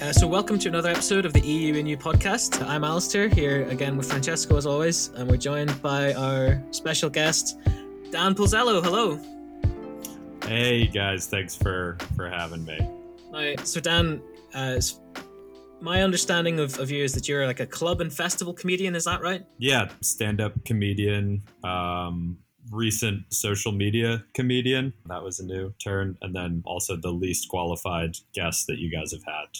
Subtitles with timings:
[0.00, 2.64] Uh, so, welcome to another episode of the EU and You podcast.
[2.64, 7.58] I'm Alistair here again with Francesco as always, and we're joined by our special guest,
[8.12, 8.80] Dan Pulzello.
[8.80, 9.18] Hello.
[10.46, 12.78] Hey guys, thanks for for having me.
[13.32, 13.56] Hi.
[13.64, 14.22] So, Dan,
[14.54, 14.80] uh,
[15.80, 18.94] my understanding of, of you is that you're like a club and festival comedian.
[18.94, 19.44] Is that right?
[19.58, 21.42] Yeah, stand up comedian.
[21.64, 22.38] Um,
[22.70, 24.92] recent social media comedian.
[25.06, 29.10] That was a new turn, and then also the least qualified guest that you guys
[29.10, 29.58] have had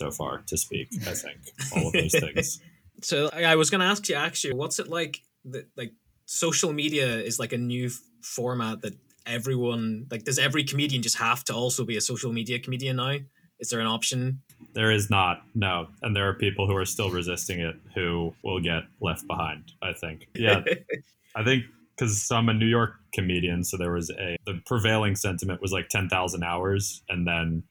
[0.00, 0.88] so far to speak.
[1.06, 1.38] I think
[1.76, 2.60] all of those things.
[3.02, 5.20] So I was going to ask you actually, what's it like?
[5.44, 5.92] That like
[6.26, 8.94] social media is like a new f- format that
[9.26, 10.24] everyone like.
[10.24, 13.18] Does every comedian just have to also be a social media comedian now?
[13.58, 14.40] Is there an option?
[14.74, 15.88] There is not, no.
[16.02, 19.92] And there are people who are still resisting it who will get left behind, I
[19.92, 20.28] think.
[20.34, 20.62] Yeah.
[21.36, 21.64] I think
[21.94, 25.90] because I'm a New York comedian, so there was a, the prevailing sentiment was like
[25.90, 27.64] 10,000 hours and then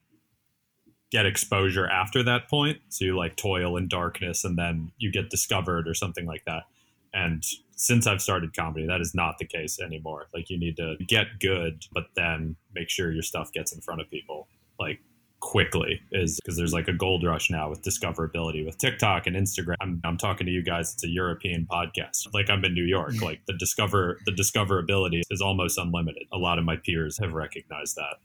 [1.10, 2.78] get exposure after that point.
[2.88, 6.64] So you like toil in darkness and then you get discovered or something like that.
[7.12, 10.26] And since I've started comedy, that is not the case anymore.
[10.32, 14.00] Like you need to get good, but then make sure your stuff gets in front
[14.00, 15.00] of people like
[15.40, 19.74] quickly is because there's like a gold rush now with discoverability with TikTok and Instagram.
[19.80, 20.92] I'm, I'm talking to you guys.
[20.92, 22.32] It's a European podcast.
[22.32, 23.14] Like I'm in New York.
[23.14, 23.22] Mm.
[23.22, 26.24] Like the discover the discoverability is almost unlimited.
[26.32, 28.16] A lot of my peers have recognized that.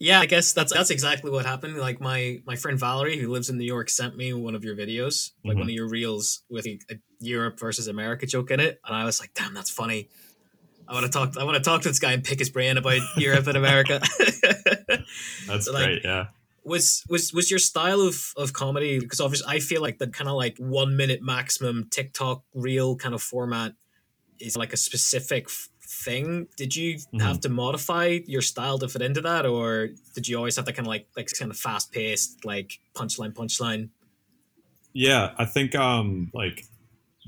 [0.00, 1.76] Yeah, I guess that's that's exactly what happened.
[1.78, 4.76] Like my my friend Valerie, who lives in New York, sent me one of your
[4.76, 5.60] videos, like Mhm.
[5.60, 9.04] one of your reels with a, a Europe versus America joke in it, and I
[9.04, 10.08] was like, "Damn, that's funny."
[10.86, 11.36] I want to talk.
[11.38, 14.00] I want to talk to this guy and pick his brain about Europe and America.
[15.46, 16.04] That's So, like, great.
[16.04, 16.26] Yeah.
[16.64, 18.98] was was was your style of of comedy?
[18.98, 23.14] Because obviously, I feel like the kind of like one minute maximum TikTok reel kind
[23.14, 23.72] of format
[24.40, 25.48] is like a specific
[25.94, 26.48] thing.
[26.56, 27.18] Did you Mm-hmm.
[27.20, 30.74] have to modify your style to fit into that, or did you always have that
[30.74, 33.90] kind of like like kind of fast paced like punchline punchline?
[34.92, 36.64] Yeah, I think um like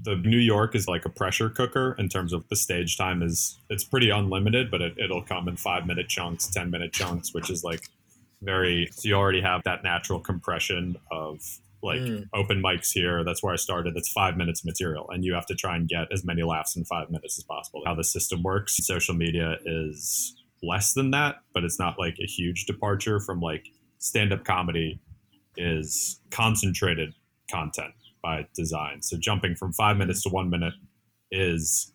[0.05, 3.59] the New York is like a pressure cooker in terms of the stage time is
[3.71, 7.51] it's pretty unlimited, but it, it'll come in five minute chunks, ten minute chunks, which
[7.51, 7.89] is like
[8.43, 11.41] very so you already have that natural compression of
[11.87, 12.29] like Mm.
[12.35, 13.25] open mics here.
[13.25, 13.97] That's where I started.
[13.97, 16.77] It's five minutes of material, and you have to try and get as many laughs
[16.77, 17.83] in five minutes as possible.
[17.87, 22.27] How the system works, social media is less than that, but it's not like a
[22.27, 23.67] huge departure from like
[23.99, 25.01] stand up comedy
[25.57, 27.15] is concentrated
[27.51, 29.01] content by design.
[29.03, 30.75] So jumping from five minutes to one minute
[31.31, 31.93] is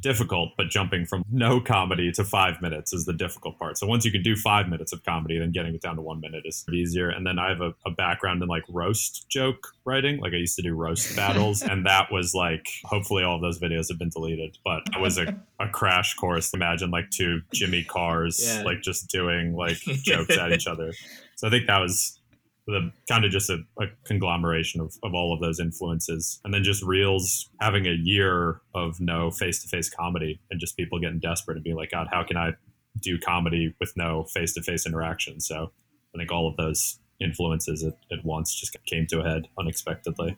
[0.00, 3.78] difficult, but jumping from no comedy to five minutes is the difficult part.
[3.78, 6.20] So once you can do five minutes of comedy, then getting it down to one
[6.20, 7.08] minute is easier.
[7.10, 10.18] And then I have a, a background in like roast joke writing.
[10.20, 13.60] Like I used to do roast battles, and that was like hopefully all of those
[13.60, 14.58] videos have been deleted.
[14.64, 16.52] But it was a, a crash course.
[16.54, 18.62] Imagine like two Jimmy Carrs Yeah.
[18.64, 20.92] like just doing like jokes at each other.
[21.36, 22.18] So I think that was
[22.66, 26.62] the kind of just a, a conglomeration of, of all of those influences and then
[26.62, 31.64] just reels having a year of no face-to-face comedy and just people getting desperate and
[31.64, 32.52] being like god how can i
[33.00, 35.72] do comedy with no face-to-face interaction so
[36.14, 40.36] i think all of those influences at, at once just came to a head unexpectedly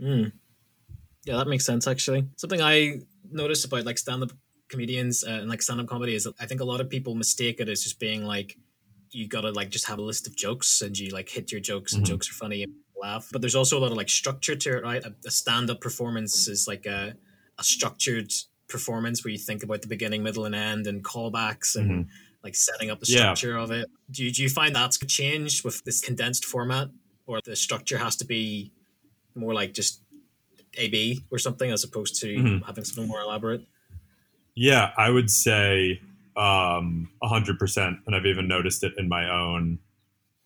[0.00, 0.32] Mm.
[1.24, 2.26] Yeah, that makes sense actually.
[2.36, 4.32] Something I noticed about like stand up
[4.68, 7.60] comedians uh, and like stand up comedy is I think a lot of people mistake
[7.60, 8.56] it as just being like
[9.12, 11.92] you gotta like just have a list of jokes and you like hit your jokes
[11.92, 12.08] and Mhm.
[12.08, 13.28] jokes are funny and laugh.
[13.30, 15.04] But there's also a lot of like structure to it, right?
[15.04, 17.14] A, a stand up performance is like a,
[17.58, 18.32] a structured
[18.68, 22.08] performance where you think about the beginning, middle, and end and callbacks and
[22.42, 23.34] like setting up the Yeah.
[23.34, 23.88] structure of it.
[24.10, 26.88] Do you, do you find that's changed with this condensed format
[27.26, 28.72] or the structure has to be
[29.34, 30.00] more like just
[30.78, 32.64] AB or something as opposed to Mhm.
[32.64, 33.66] having something more elaborate?
[34.54, 36.00] Yeah, I would say
[36.36, 37.98] um, 100%.
[38.06, 39.78] And I've even noticed it in my own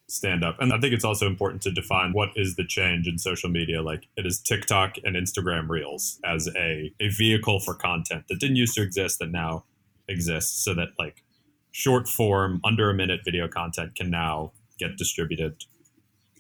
[0.08, 0.56] stand up.
[0.60, 3.82] And I think it's also important to define what is the change in social media.
[3.82, 8.56] Like it is TikTok and Instagram Reels as a, a vehicle for content that didn't
[8.56, 9.64] used to exist that now
[10.08, 11.24] exists so that like
[11.72, 15.64] short form, under a minute video content can now get distributed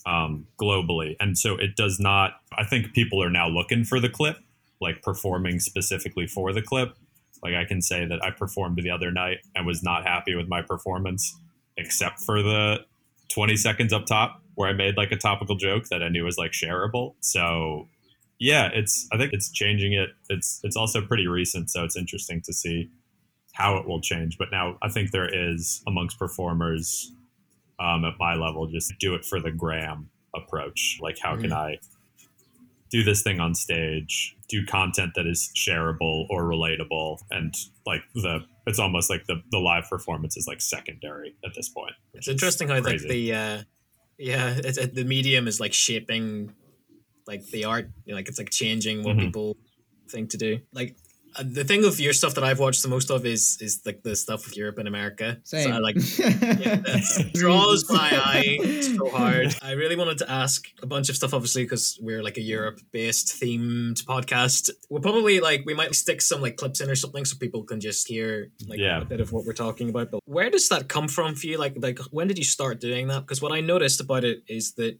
[0.06, 1.16] um, globally.
[1.18, 4.38] And so it does not, I think people are now looking for the clip,
[4.80, 6.96] like performing specifically for the clip.
[7.42, 10.48] Like I can say that I performed the other night and was not happy with
[10.48, 11.38] my performance,
[11.76, 12.78] except for the
[13.28, 16.38] 20 seconds up top where I made like a topical joke that I knew was
[16.38, 17.14] like shareable.
[17.20, 17.88] So
[18.38, 20.10] yeah, it's I think it's changing it.
[20.28, 22.90] It's it's also pretty recent, so it's interesting to see
[23.52, 24.36] how it will change.
[24.38, 27.12] But now I think there is amongst performers
[27.78, 30.98] um, at my level just do it for the gram approach.
[31.00, 31.78] Like how can I
[32.90, 37.54] do this thing on stage, do content that is shareable or relatable, and
[37.84, 41.92] like the it's almost like the the live performance is like secondary at this point.
[42.14, 43.62] It's interesting how like the uh,
[44.18, 46.54] Yeah, it's, it, the medium is like shaping,
[47.26, 47.90] like the art.
[48.04, 49.20] You know, like it's like changing what Mhm.
[49.26, 49.56] people
[50.08, 50.60] think to do.
[50.72, 50.96] Like
[51.44, 54.16] the thing of your stuff that I've watched the most of is is like the
[54.16, 55.38] stuff with Europe and America.
[55.44, 55.68] Same.
[55.68, 59.54] So I like yeah, that draws my eye so hard.
[59.62, 63.40] I really wanted to ask a bunch of stuff, obviously, because we're like a Europe-based
[63.40, 64.70] themed podcast.
[64.90, 67.80] We'll probably like we might stick some like clips in or something so people can
[67.80, 69.00] just hear like Yeah.
[69.00, 70.10] a bit of what we're talking about.
[70.10, 71.58] But where does that come from for you?
[71.58, 73.20] Like, like when did you start doing that?
[73.20, 74.98] Because what I noticed about it is that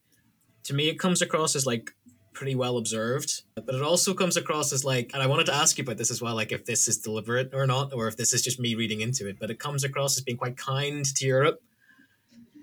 [0.65, 1.91] to me it comes across as like
[2.37, 5.79] pretty well observed but it also comes across as like and i wanted to ask
[5.79, 8.35] you about this as well like if this is deliberate or not or if this
[8.35, 11.27] is just me reading into it but it comes across as being quite kind to
[11.27, 11.63] europe.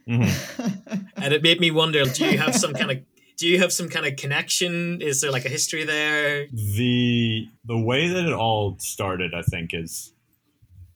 [0.08, 1.10] Mhm.
[1.16, 2.98] and it made me wonder do you have some kind of
[3.38, 5.02] do you have some kind of connection?
[5.02, 6.48] Is there like a history there?
[6.52, 10.13] The the way that it all started, I think, is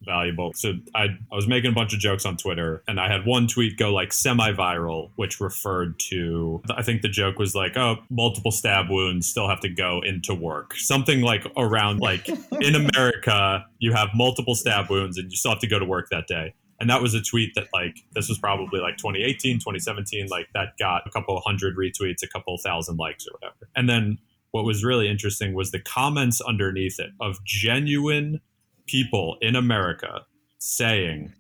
[0.08, 0.54] valuable.
[0.56, 3.48] So I I was making a bunch of jokes on Twitter, and I had one
[3.48, 8.52] tweet go like semi-viral, which referred to I think the joke was like, oh, multiple
[8.52, 12.28] stab wounds, still have to go into work, something like around like
[12.62, 16.08] in America you have multiple stab wounds and you still have to go to work
[16.10, 16.56] that day.
[16.80, 20.78] And that was a tweet that like this was probably like 2018, 2017, like that
[20.80, 23.70] got a couple hundred retweets, a couple thousand likes or whatever.
[23.76, 24.20] And then
[24.52, 28.42] what was really interesting was the comments underneath it of genuine
[28.88, 30.22] people in America
[30.60, 31.34] saying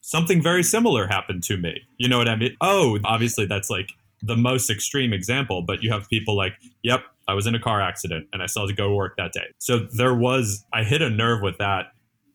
[0.00, 1.80] something very similar happened to me.
[1.96, 2.56] You know what I mean?
[2.60, 3.88] Oh, obviously that's like
[4.22, 7.80] the most extreme example, but you have people like, yep, I was in a car
[7.80, 9.46] accident and I still had to go to work that day.
[9.58, 11.86] So there was, I hit a nerve with that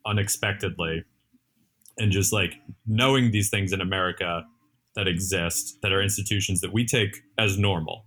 [0.04, 1.04] unexpectedly.
[1.98, 2.54] And just like
[2.86, 4.44] knowing these things in America
[4.96, 8.04] that exist, that are institutions that we take as normal.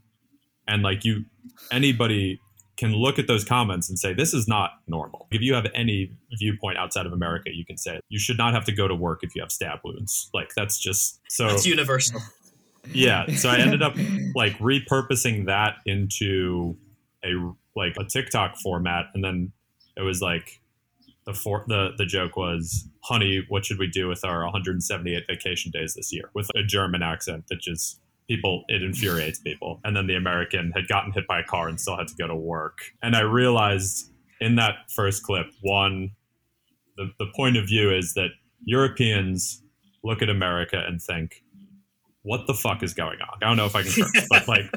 [0.68, 1.26] And like you,
[1.72, 2.40] anybody
[2.84, 5.28] can look at those comments and say, this is not normal.
[5.32, 8.66] If you have any viewpoint outside of America, you can say, you should not have
[8.66, 10.30] to go to work if you have stab wounds.
[10.34, 11.48] Like, that's just so.
[11.48, 12.20] it's universal
[12.92, 13.28] Yeah.
[13.36, 13.96] So I ended up
[14.36, 16.76] like repurposing that into
[17.24, 19.06] a like a TikTok format.
[19.14, 19.54] And then
[19.96, 20.60] it was like,
[21.26, 25.72] the for the the joke was, "Honey, what should we do with our 178 vacation
[25.72, 29.80] days this year?" With a German accent that just people it infuriates people.
[29.84, 32.28] And then the American had gotten hit by a car and still had to go
[32.28, 32.80] to work.
[33.02, 36.12] And I realized in that first clip, one,
[36.98, 38.30] the the point of view is that
[38.66, 39.62] Europeans
[40.04, 41.44] look at America and think,
[42.24, 44.72] "What the fuck is going on?" I don't know if I can curse, but like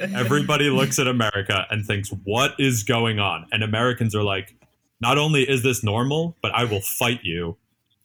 [0.00, 4.56] everybody looks at America and thinks, "What is going on?" And Americans are like,
[5.00, 7.56] "Not only is this normal, but I will fight you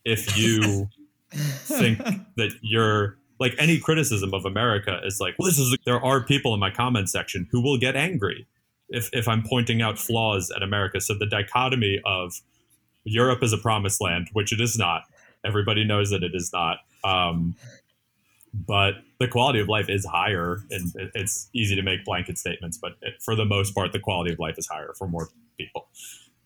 [0.06, 0.89] if you
[1.31, 2.00] think
[2.36, 6.53] that you're like any criticism of America is like, well, this is there are people
[6.53, 8.47] in my comment section who will get angry
[8.89, 11.00] if if I'm pointing out flaws at America.
[11.01, 12.41] So the dichotomy of
[13.03, 15.03] Europe is a promised land, which it is not.
[15.45, 16.80] Everybody knows that it is not.
[17.03, 17.56] Um,
[18.53, 22.77] but the quality of life is higher, and it- it's easy to make blanket statements.
[22.77, 25.88] But for the most part, the quality of life is higher for more people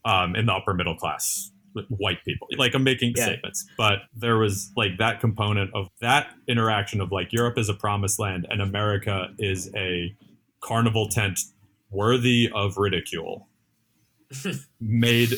[0.06, 1.52] um, in the upper middle class,
[1.90, 2.48] white people.
[2.58, 3.26] Like I'm making Yeah.
[3.26, 7.74] statements, but there was like that component of that interaction of like Europe is a
[7.74, 10.16] promised land and America is a
[10.62, 11.40] carnival tent
[11.90, 13.48] worthy of ridicule.
[14.80, 15.34] made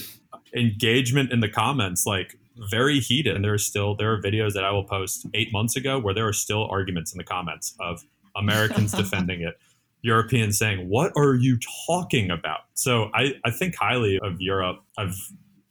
[0.55, 2.37] engagement in the comments like
[2.69, 5.75] very heated and there are still there are videos that i will post eight months
[5.75, 8.03] ago where there are still arguments in the comments of
[8.37, 9.55] americans defending it
[10.01, 15.17] europeans saying what are you talking about so i i think highly of europe i've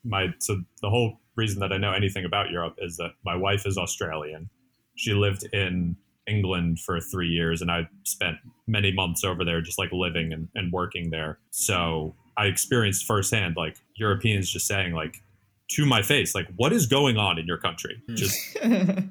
[0.04, 3.66] my so the whole reason that i know anything about europe is that my wife
[3.66, 4.48] is australian
[4.96, 5.96] she lived in
[6.26, 10.48] england for three years and i spent many months over there just like living and,
[10.54, 15.22] and working there so i experienced firsthand like europeans just saying like
[15.68, 18.14] to my face like what is going on in your country Hmm.
[18.14, 18.56] just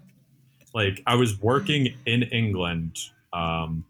[0.74, 2.98] like I was working in England.
[3.32, 3.86] Um,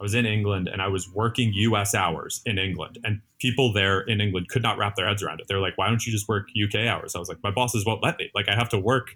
[0.00, 1.94] I was in England and I was working U.S.
[1.94, 5.46] hours in England, and people there in England could not wrap their heads around it.
[5.46, 8.02] They're like, "Why don't you just work UK hours?" I was like, "My bosses won't
[8.02, 8.30] let me.
[8.34, 9.14] Like, I have to work,"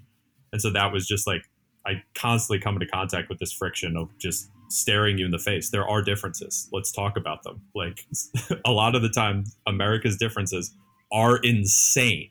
[0.53, 1.43] and so that was just like
[1.87, 5.71] I constantly come into contact with this friction of just staring you in the face.
[5.71, 6.69] There are differences.
[6.71, 7.63] Let's talk about them.
[7.75, 8.07] Like
[8.67, 10.75] a lot of the time, America's differences
[11.13, 12.31] are insane,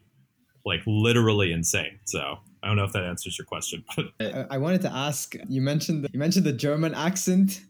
[0.63, 1.99] like literally insane.
[2.05, 5.35] So I don't know if that answers your question, but I I wanted to ask.
[5.49, 7.61] You mentioned you mentioned the German accent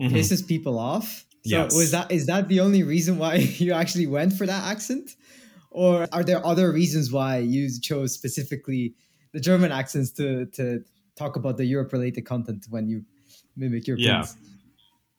[0.00, 0.10] Mhm.
[0.12, 1.24] pisses people off.
[1.44, 1.74] So Yes.
[1.74, 3.34] was that is that the only reason why
[3.64, 5.16] you actually went for that accent,
[5.70, 8.94] or are there other reasons why you chose specifically
[9.32, 10.84] the German accents to to
[11.16, 13.04] talk about the Europe related content when you
[13.56, 14.36] mimic Europeans?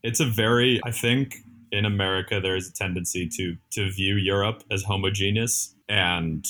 [0.04, 1.38] it's a very i think
[1.72, 6.46] in america there is a tendency to to view europe as homogeneous and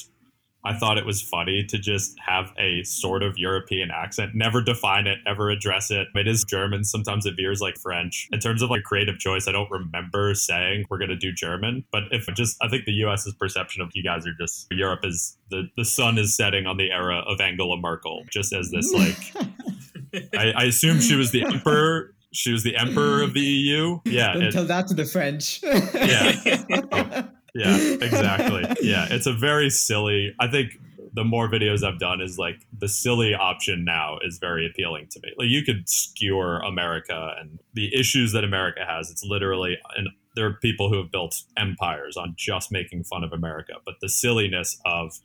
[0.66, 5.08] I thought it was funny to just have a sort of European accent, never define
[5.08, 6.08] it, ever address it.
[6.16, 6.86] It is German.
[6.86, 8.28] Sometimes it veers like French.
[8.32, 11.84] In terms of like creative choice, I don't remember saying we're going to do German.
[11.92, 15.38] But if just, I think the US's perception of you guys are just, Europe is,
[15.50, 18.94] the, the sun is setting on the era of Angela Merkel, just as this
[20.14, 24.00] like, I, I assume she was the emperor she was the emperor of the EU.
[24.06, 25.62] Yeah, Don't tell that to the French.
[25.64, 28.64] yeah, yeah, exactly.
[28.82, 30.36] Yeah, it's a very silly.
[30.40, 30.80] I think
[31.14, 35.20] the more videos I've done is like the silly option now is very appealing to
[35.22, 35.34] me.
[35.38, 39.12] Like you could skewer America and the issues that America has.
[39.12, 43.32] It's literally and there are people who have built empires on just making fun of
[43.32, 45.20] America, but the silliness of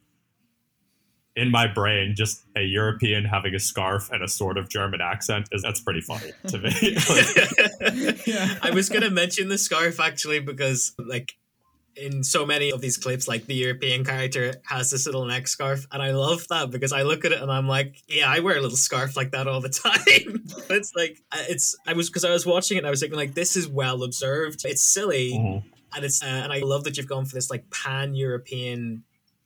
[1.34, 5.48] in my brain, just a European having a scarf and a sort of German accent
[5.52, 6.70] is that's pretty funny to me.
[7.08, 8.58] like, yeah.
[8.60, 11.34] I was gonna mention the scarf actually because like
[11.98, 15.86] in so many of these clips, like the European character has this little neck scarf,
[15.92, 18.56] and I love that because I look at it and I'm like, yeah, I wear
[18.56, 20.44] a little scarf like that all the time.
[20.70, 23.34] it's like it's I was because I was watching it, and I was thinking like
[23.34, 24.64] this is well observed.
[24.64, 25.68] It's silly, mm-hmm.
[25.94, 29.04] and it's uh, and I love that you've gone for this like pan European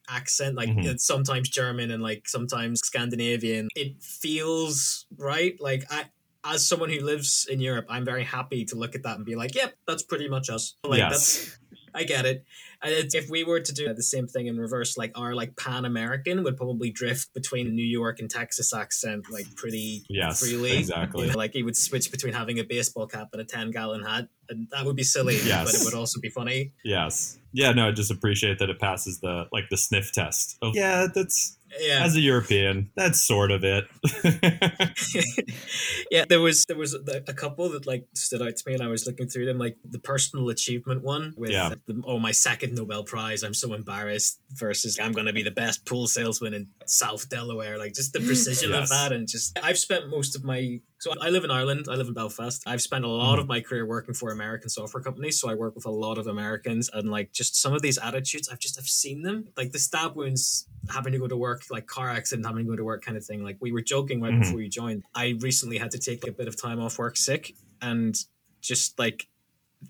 [0.08, 0.88] accent like mm-hmm.
[0.88, 6.04] it's sometimes german and like sometimes scandinavian it feels right like i
[6.44, 9.36] as someone who lives in europe i'm very happy to look at that and be
[9.36, 11.10] like yep that's pretty much us like yes.
[11.10, 11.58] that's
[11.94, 12.44] I get it.
[12.82, 16.42] if we were to do the same thing in reverse, like our like Pan American
[16.44, 20.78] would probably drift between New York and Texas accent like pretty yes, freely.
[20.78, 21.26] Exactly.
[21.26, 24.02] You know, like he would switch between having a baseball cap and a ten gallon
[24.02, 25.64] hat, and that would be silly, yes.
[25.64, 26.72] but it would also be funny.
[26.84, 27.38] Yes.
[27.52, 27.72] Yeah.
[27.72, 30.58] No, I just appreciate that it passes the like the sniff test.
[30.62, 32.04] Of, yeah, that's yeah.
[32.04, 33.86] as a European, that's sort of it.
[36.10, 38.88] yeah, there was there was a couple that like stood out to me, and I
[38.88, 41.74] was looking through them, like the personal achievement one with yeah.
[41.86, 45.50] the, oh my second Nobel Prize, I'm so embarrassed versus I'm going to be the
[45.50, 48.82] best pool salesman in South Delaware, like just the precision yes.
[48.82, 51.86] of that, and just I've spent most of my so I live in Ireland.
[51.90, 52.62] I live in Belfast.
[52.64, 53.40] I've spent a lot mm.
[53.40, 55.40] of my career working for American software companies.
[55.40, 58.48] So I work with a lot of Americans, and like just some of these attitudes,
[58.48, 59.48] I've just I've seen them.
[59.56, 62.76] Like the stab wounds, having to go to work, like car accident, having to go
[62.76, 63.42] to work, kind of thing.
[63.42, 64.42] Like we were joking right mm-hmm.
[64.42, 65.02] before you joined.
[65.14, 68.16] I recently had to take a bit of time off work sick, and
[68.60, 69.28] just like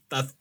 [0.08, 0.32] that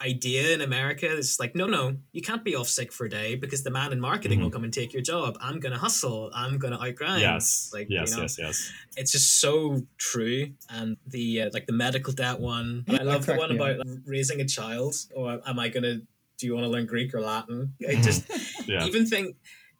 [0.00, 3.34] idea in America is like, no, no, you can't be off sick for a day
[3.34, 4.44] because the man in marketing mm-hmm.
[4.44, 5.36] will come and take your job.
[5.40, 6.30] I'm gonna hustle.
[6.34, 7.20] I'm gonna outgrind.
[7.20, 8.72] Yes, like yes, you know, yes, yes.
[8.96, 10.52] It's just so true.
[10.70, 12.84] And the uh, like the medical debt one.
[12.88, 14.94] I love the one about like, raising a child.
[15.14, 16.02] Or am I gonna?
[16.38, 17.74] Do you want to learn Greek or Latin?
[17.80, 18.02] I mm-hmm.
[18.02, 18.84] just yeah.
[18.84, 19.36] even think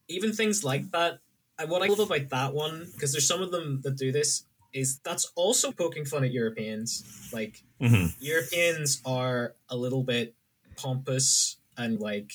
[0.08, 1.20] even things like that.
[1.58, 4.44] And what I love about that one because there's some of them that do this
[4.72, 7.30] is that's also poking fun at Europeans.
[7.32, 8.06] Like mm-hmm.
[8.20, 10.34] Europeans are a little bit
[10.76, 12.32] pompous and like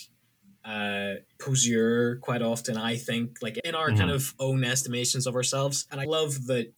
[0.65, 3.97] uh poseur quite often, I think, like in our mm-hmm.
[3.97, 5.85] kind of own estimations of ourselves.
[5.91, 6.73] And I love that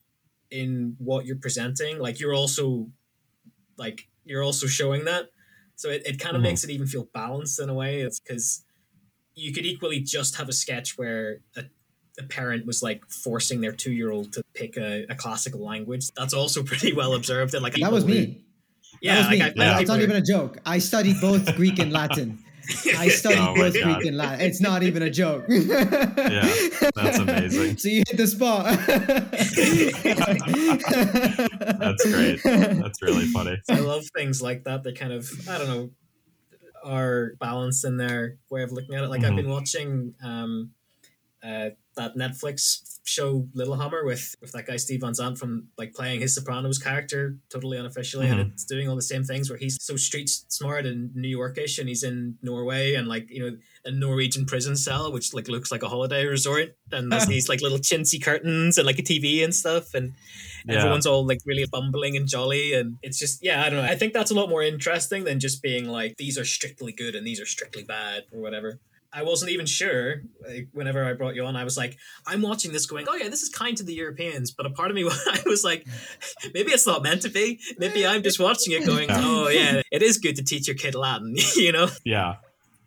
[0.51, 2.87] in what you're presenting, like you're also
[3.77, 5.29] like you're also showing that.
[5.75, 6.50] So it, it kind of mm-hmm.
[6.50, 8.01] makes it even feel balanced in a way.
[8.01, 8.63] It's because
[9.34, 11.65] you could equally just have a sketch where a
[12.17, 16.12] a parent was like forcing their two year old to pick a, a, classical language.
[16.15, 17.53] That's also pretty well observed.
[17.53, 18.41] And like that was me.
[19.01, 19.44] Yeah, that was me.
[19.44, 19.79] Like, yeah.
[19.79, 20.58] it's not even a joke.
[20.65, 22.39] I studied both Greek and Latin.
[22.98, 23.95] I studied oh both God.
[23.95, 24.41] Greek and Latin.
[24.41, 25.45] It's not even a joke.
[25.50, 26.53] yeah,
[26.95, 27.77] that's amazing.
[27.77, 28.65] So you hit the spot.
[31.79, 32.41] that's great.
[32.43, 33.62] That's really funny.
[33.69, 34.84] I love things like that.
[34.84, 35.89] They kind of, I don't know,
[36.84, 39.10] are balanced in their way of looking at it.
[39.10, 39.31] Like mm-hmm.
[39.31, 40.72] I've been watching um,
[41.43, 46.21] uh, that Netflix show Lilyhammer with with that guy Steve Van Zandt from like playing
[46.21, 48.39] his Sopranos character totally unofficially, mm-hmm.
[48.39, 51.79] and it's doing all the same things where he's so street smart and New Yorkish,
[51.79, 55.71] and he's in Norway and like you know a Norwegian prison cell, which like looks
[55.71, 59.43] like a holiday resort, and there's these like little chintzy curtains and like a TV
[59.43, 60.13] and stuff, and
[60.65, 60.77] yeah.
[60.77, 63.89] everyone's all like really bumbling and jolly, and it's just yeah, I don't know.
[63.89, 67.15] I think that's a lot more interesting than just being like these are strictly good
[67.15, 68.79] and these are strictly bad or whatever.
[69.15, 70.24] I wasn't even sure.
[70.45, 73.29] Like, whenever I brought you on, I was like, I'm watching this, going, "Oh yeah,
[73.29, 75.88] this is kind to the Europeans." But a part of me, I was like,
[76.53, 77.60] maybe it's not meant to be.
[77.77, 80.95] Maybe I'm just watching it, going, "Oh yeah, it is good to teach your kid
[80.95, 81.88] Latin," you know?
[82.03, 82.36] Yeah,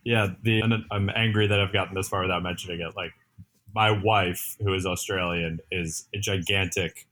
[0.05, 0.29] yeah.
[0.43, 2.95] The I'm angry that I've gotten this far without mentioning it.
[2.95, 3.13] Like,
[3.75, 7.07] my wife, who is Australian, is a gigantic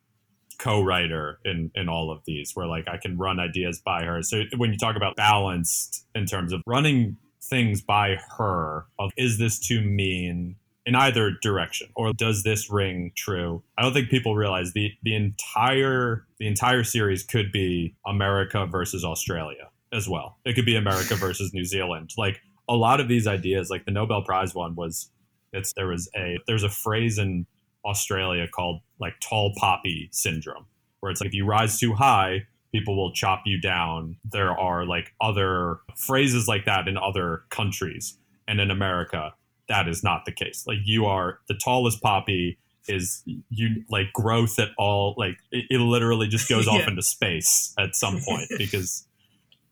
[0.58, 4.22] co-writer in in all of these where like I can run ideas by her.
[4.22, 7.16] So when you talk about balanced in terms of running
[7.48, 11.88] things by her of is this too mean in either direction?
[11.96, 13.62] Or does this ring true?
[13.76, 19.04] I don't think people realize the the entire the entire series could be america versus
[19.04, 20.38] australia as well.
[20.44, 22.10] It could be america versus new zealand.
[22.16, 25.10] Like a lot of these ideas like the nobel prize one was
[25.52, 27.46] It's there was a there's a phrase in
[27.86, 30.66] Australia called like tall poppy syndrome,
[31.00, 32.46] where it's like if you rise too high,
[32.76, 34.16] people will chop you down.
[34.24, 39.32] There are like other phrases like that in other countries, and in America,
[39.68, 40.64] that is not the case.
[40.66, 45.78] Like you are the tallest poppy is you like growth at all like it, it
[45.78, 49.06] literally just goes off into space at some point because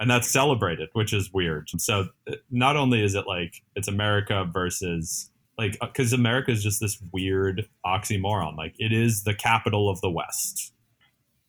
[0.00, 1.68] and that's celebrated which is weird.
[1.78, 6.80] So uh, not only is it like it's america versus like because america is just
[6.80, 8.56] this weird oxymoron.
[8.56, 10.72] Like it is the capital of the west.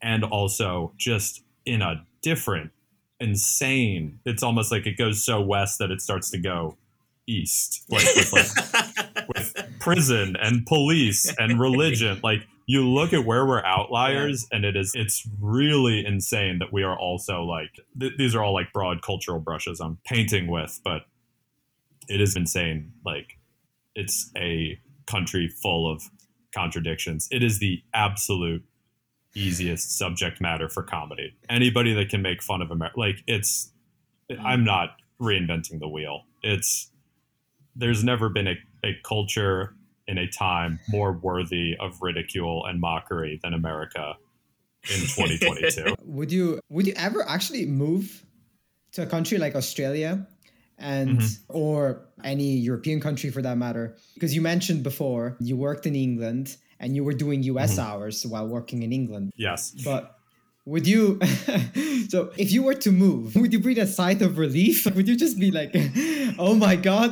[0.02, 2.72] And also just in a different
[3.20, 6.78] insane it's almost like it goes so west that it starts to go
[7.28, 7.84] east.
[7.90, 12.20] Like with like with prison and police and religion.
[12.24, 16.84] Like you look at where we're outliers and it is it's really insane that we
[16.84, 21.04] are also like th- these are all like broad cultural brushes i'm painting with but
[22.08, 22.94] it is insane.
[23.06, 23.38] Like
[23.96, 26.04] it's a country full of
[26.54, 27.28] contradictions.
[27.32, 28.64] It is the absolute
[29.36, 33.72] easiest subject matter for comedy anybody that can make fun of america like it's
[34.44, 36.90] i'm not reinventing the wheel it's
[37.76, 39.76] there's never been a, a culture
[40.08, 44.16] in a time more worthy of ridicule and mockery than America
[44.84, 45.96] in 2022.
[46.06, 48.24] Would you would you ever actually move
[48.94, 50.26] to a country like Australia
[50.78, 51.40] and Mhm.
[51.50, 53.98] or any European country for that matter?
[54.14, 57.84] Because you mentioned before you worked in England and you were doing US Mhm.
[57.88, 59.32] hours while working in England.
[59.48, 59.74] yes.
[59.90, 60.04] But
[60.72, 61.20] would you
[62.14, 64.78] so if you were to move, would you breathe a sigh of relief?
[64.96, 65.72] Would you just be like,
[66.46, 67.12] oh my god?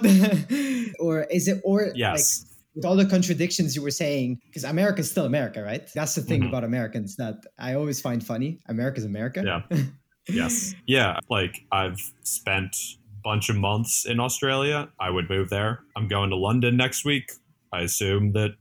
[1.05, 2.45] or is it or like Yes.
[2.75, 5.83] with all the contradictions you were saying, because America is still America, right?
[5.97, 6.49] That's the thing Mhm.
[6.49, 8.49] about Americans that I always find funny.
[8.75, 9.41] America's America.
[9.45, 9.61] Yeah.
[10.41, 10.73] yes.
[10.87, 11.19] Yeah.
[11.29, 12.73] Like I've spent
[13.19, 14.89] a bunch of months in Australia.
[14.99, 15.73] I would move there.
[15.95, 17.27] I'm going to London next week.
[17.71, 18.51] I assume that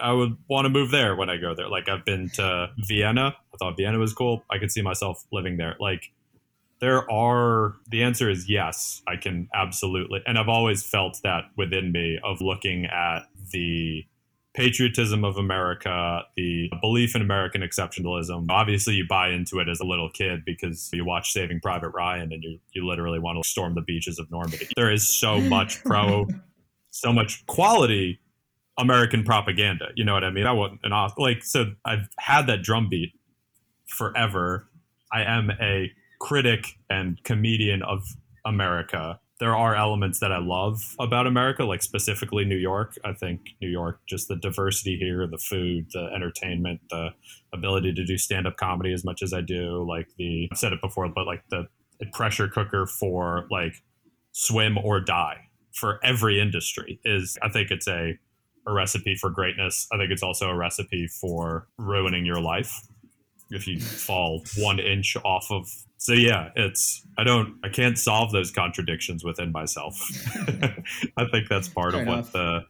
[0.00, 1.68] I would want to move there when I go there.
[1.68, 3.34] Like I've been to Vienna.
[3.52, 4.44] I thought Vienna was cool.
[4.50, 5.76] I could see myself living there.
[5.80, 6.12] Like
[6.80, 10.20] there are the answer is yes, I can absolutely.
[10.26, 13.20] And I've always felt that within me of looking at
[13.52, 14.04] the
[14.54, 18.46] patriotism of America, the belief in American exceptionalism.
[18.50, 22.32] Obviously, you buy into it as a little kid because you watch Saving Private Ryan
[22.32, 24.66] and you you literally want to storm the beaches of Normandy.
[24.76, 26.26] There is so much pro,
[26.90, 28.20] so much quality
[28.78, 29.88] American propaganda.
[29.94, 30.46] You know what I mean?
[30.46, 31.72] I wasn't an off like so.
[31.84, 33.12] I've had that drumbeat
[33.86, 34.68] forever.
[35.12, 38.04] I am a critic and comedian of
[38.44, 39.18] America.
[39.38, 42.98] There are elements that I love about America, like specifically New York.
[43.04, 47.08] I think New York, just the diversity here, the food, the entertainment, the
[47.52, 50.74] ability to do stand up comedy as much as I do, like the, I've said
[50.74, 51.66] it before, but like the
[52.12, 53.72] pressure cooker for like
[54.32, 58.18] swim or die for every industry is, I think it's a,
[58.66, 59.86] a recipe for greatness.
[59.92, 62.80] I think it's also a recipe for ruining your life
[63.50, 65.68] if you fall one inch off of
[65.98, 70.00] so yeah it's i don't i can't solve those contradictions within myself
[71.16, 72.32] i think that's part Fair of enough.
[72.32, 72.60] what the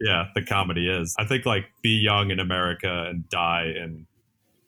[0.00, 4.06] yeah the comedy is i think like be young in america and die in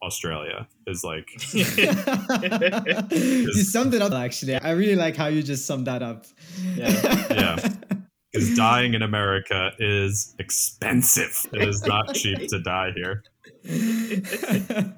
[0.02, 4.56] australia is like you summed it up actually.
[4.56, 6.26] I really like how you just summed that up.
[6.74, 7.26] Yeah.
[7.30, 7.68] Yeah.
[8.32, 13.22] Because dying in america is expensive it is not cheap to die here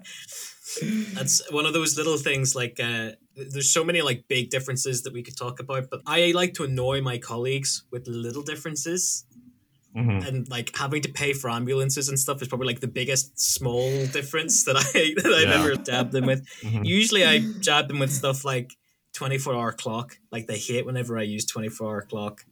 [1.14, 2.57] That's one of those little things.
[2.57, 6.33] Like, uh, there's so many like big differences that we could talk about, but I
[6.35, 9.25] like to annoy my colleagues with little differences,
[9.97, 10.27] Mhm.
[10.27, 14.07] and like having to pay for ambulances and stuff is probably like the biggest small
[14.07, 15.61] difference that I that I've Yeah.
[15.62, 16.44] ever jabbed them with.
[16.62, 16.85] Mhm.
[16.85, 18.73] Usually, I jab them with stuff like
[19.12, 20.18] 24 hour clock.
[20.33, 22.44] Like they hate whenever I use 24 hour clock.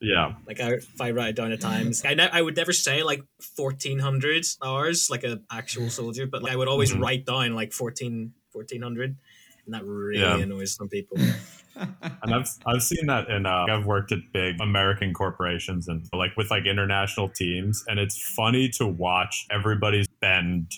[0.00, 2.72] Yeah Like I, if I write it down at times, I, ne- I would never
[2.72, 3.22] say like
[3.56, 7.00] 1400 hours like an actual soldier, but like, I would always Mhm.
[7.00, 9.16] write down like 14, 1400.
[9.64, 10.36] And that really Yeah.
[10.36, 11.16] annoys some people.
[11.76, 16.36] and I've I've seen that in uh, I've worked at big American corporations and like
[16.36, 20.70] with like international teams, and it's funny to watch everybody's bend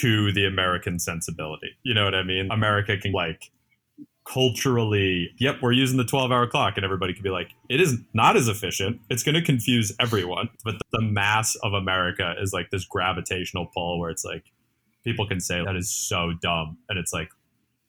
[0.00, 1.68] to the American sensibility.
[1.84, 2.48] You know what I mean?
[2.50, 3.50] America can like
[4.26, 7.98] culturally, yep, we're using the 12 hour clock, and everybody can be like, it is
[8.12, 9.00] not as efficient.
[9.08, 10.48] It's going to confuse everyone.
[10.64, 14.44] But the mass of America is like this gravitational pull where it's like
[15.04, 17.28] people can say that is so dumb, and it's like,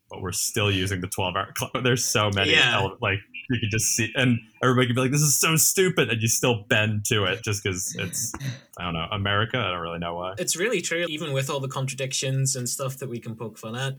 [0.10, 1.72] but we're still using the 12 hour clock.
[1.84, 2.80] There's so many, Yeah.
[2.82, 3.20] ele- like,
[3.50, 6.28] you can just see, and everybody can be like, this is so stupid, and you
[6.30, 8.32] still bend to it just because it's,
[8.80, 9.58] I don't know, America.
[9.58, 10.36] I don't really know why.
[10.38, 13.76] it's really true, even with all the contradictions and stuff that we can poke fun
[13.76, 13.96] at.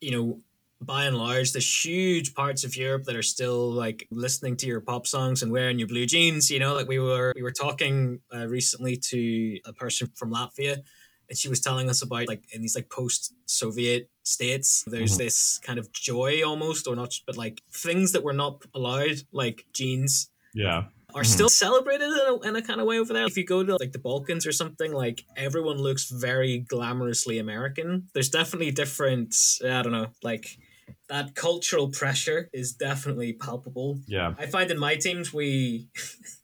[0.00, 0.38] You know,
[0.80, 4.80] by and large, there's huge parts of Europe that are still like listening to your
[4.80, 6.50] pop songs and wearing your blue jeans.
[6.50, 10.82] You know, like we were we were talking uh, recently to a person from Latvia,
[11.28, 15.18] and she was telling us about like in these like post-Soviet states, there's Mhm.
[15.18, 19.66] this kind of joy almost, or not, but like things that were not allowed, like
[19.72, 20.84] jeans, Yeah.
[21.14, 21.26] are Mhm.
[21.26, 23.24] still celebrated in a, in a kind of way over there.
[23.26, 28.08] If you go to like the Balkans or something, like everyone looks very glamorously American.
[28.14, 29.34] There's definitely different.
[29.64, 30.58] I don't know, like
[31.08, 33.98] that cultural pressure is definitely palpable.
[34.06, 34.34] Yeah.
[34.38, 35.88] I find in my teams we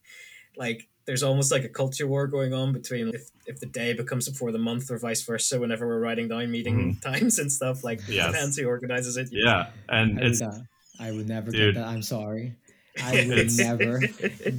[0.57, 4.29] like there's almost like a culture war going on between if, if the day becomes
[4.29, 8.01] before the month or vice versa whenever we're writing down meeting times and stuff like.
[8.09, 8.27] Yes.
[8.33, 9.68] depends who organizes it Yeah.
[9.88, 10.59] And I it's would, uh,
[11.01, 11.75] I would never Dude.
[11.75, 11.88] get that.
[11.88, 12.55] I'm sorry.
[13.03, 13.99] I would never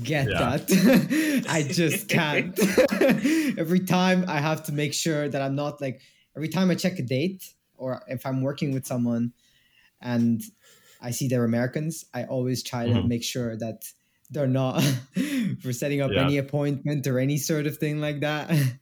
[0.04, 0.58] get Yeah.
[0.58, 1.46] that.
[1.50, 2.58] I just can't.
[3.60, 6.02] every time I have to make sure that I'm not like
[6.36, 9.34] every time I check a date or if I'm working with someone
[10.02, 10.42] and
[11.02, 13.08] I see they're Americans, I always try to Mhm.
[13.08, 13.84] make sure that
[14.30, 14.82] they're not
[15.62, 16.26] for setting up Yeah.
[16.26, 18.50] any appointment or any sort of thing like that.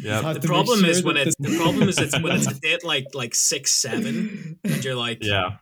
[0.00, 0.32] Yeah.
[0.32, 3.06] The problem sure is when it's the problem is it's when it's a date like
[3.12, 5.56] like six seven and you're like yeah.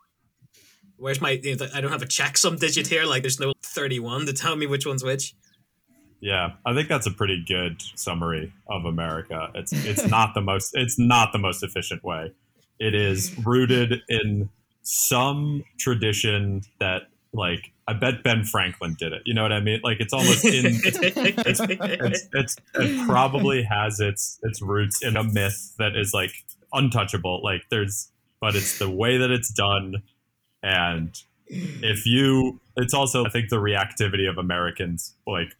[0.97, 4.27] where's my you know, I don't have a checksum digit here like there's no 31
[4.27, 5.35] to tell me which one's which
[6.21, 9.49] Yeah, I think that's a pretty good summary of America.
[9.55, 12.33] It's it's not the most it's not the most efficient way.
[12.79, 14.51] It is rooted in
[14.83, 19.23] some tradition that like I bet Ben Franklin did it.
[19.25, 19.81] You know what I mean?
[19.83, 25.25] Like it's almost in it's, it's, it's it probably has its its roots in a
[25.25, 26.33] myth that is like
[26.73, 27.41] untouchable.
[27.43, 30.03] Like there's but it's the way that it's done
[30.63, 35.57] and if you it's also I think the reactivity of Americans like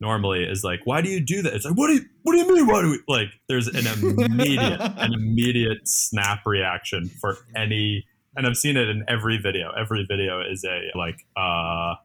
[0.00, 2.38] normally is like why do you do that it's like what do you what do
[2.38, 8.06] you mean why do we like there's an immediate an immediate snap reaction for any
[8.38, 9.72] and I've seen it in every video.
[9.72, 11.96] Every video is a like uh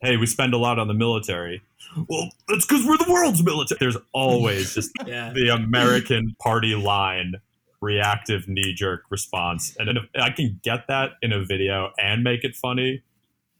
[0.00, 1.62] hey we spend a lot on the military.
[2.08, 3.76] Well that's because we're the world's military.
[3.78, 5.32] There's always just yeah.
[5.34, 7.34] the American party line
[7.82, 9.76] reactive knee jerk response.
[9.78, 13.02] And if I can get that in a video and make it funny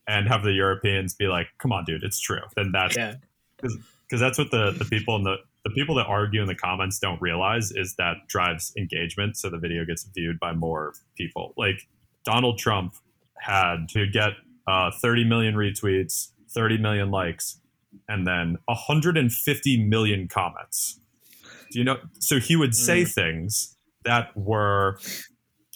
[0.08, 2.40] and have the Europeans be like, come on, dude, it's true.
[2.56, 3.16] Then that's yeah.
[3.60, 6.98] because that's what the, the people in the the people that argue in the comments
[6.98, 11.54] don't realize is that drives engagement so the video gets viewed by more people.
[11.56, 11.88] Like
[12.24, 12.94] donald trump
[13.38, 14.30] had to get
[14.66, 17.60] uh, 30 million retweets 30 million likes
[18.08, 21.00] and then 150 million comments.
[21.70, 24.98] Do you know so he would say things that were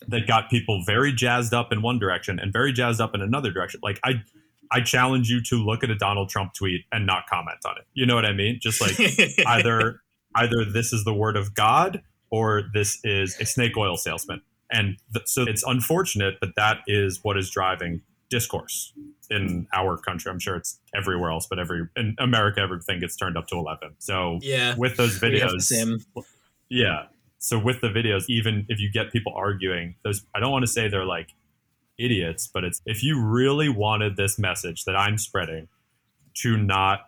[0.07, 3.51] that got people very jazzed up in one direction and very jazzed up in another
[3.51, 3.81] direction.
[3.83, 4.23] Like i
[4.71, 7.85] I challenge you to look at a Donald Trump tweet and not comment on it.
[7.95, 8.59] You know what I mean?
[8.61, 8.99] Just like
[9.47, 10.01] either
[10.35, 14.43] either this is the word of God or this is a snake oil salesman.
[14.71, 18.93] And th- so it's unfortunate, but that is what is driving discourse
[19.31, 20.31] in our country.
[20.31, 23.95] I'm sure it's everywhere else, but every in America, everything gets turned up to 11.
[23.99, 26.25] So yeah with those we have the videos,
[26.69, 27.07] yeah.
[27.39, 30.71] So with the videos, even if you get people arguing, those I don't want to
[30.71, 31.29] say they're like
[31.99, 35.69] idiots, but it's if you really wanted this message that I'm spreading
[36.43, 37.01] to not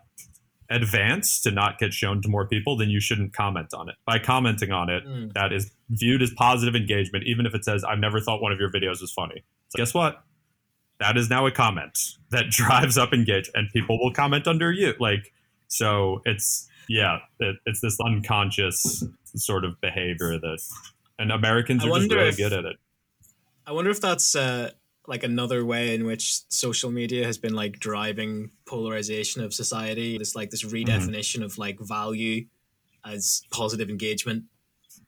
[0.69, 3.95] advance, to not get shown to more people, then you shouldn't comment on it.
[4.05, 5.33] By commenting on it, Mm.
[5.33, 8.59] that is viewed as positive engagement, even if it says, I've never thought one of
[8.59, 9.43] your videos was funny.
[9.69, 10.23] So guess what?
[10.99, 11.97] That is now a comment
[12.31, 14.93] that drives up engagement, and people will comment under you.
[14.99, 15.33] Like,
[15.67, 19.03] so it's, yeah, it, it's this unconscious
[19.35, 20.59] sort of behavior that,
[21.19, 22.77] and Americans I are just really if- good at it.
[23.67, 24.71] I wonder if that's uh,
[25.11, 30.15] like another way in which social media has been like driving polarization of society.
[30.15, 32.45] It's like this redefinition of like value
[33.03, 34.45] as positive engagement.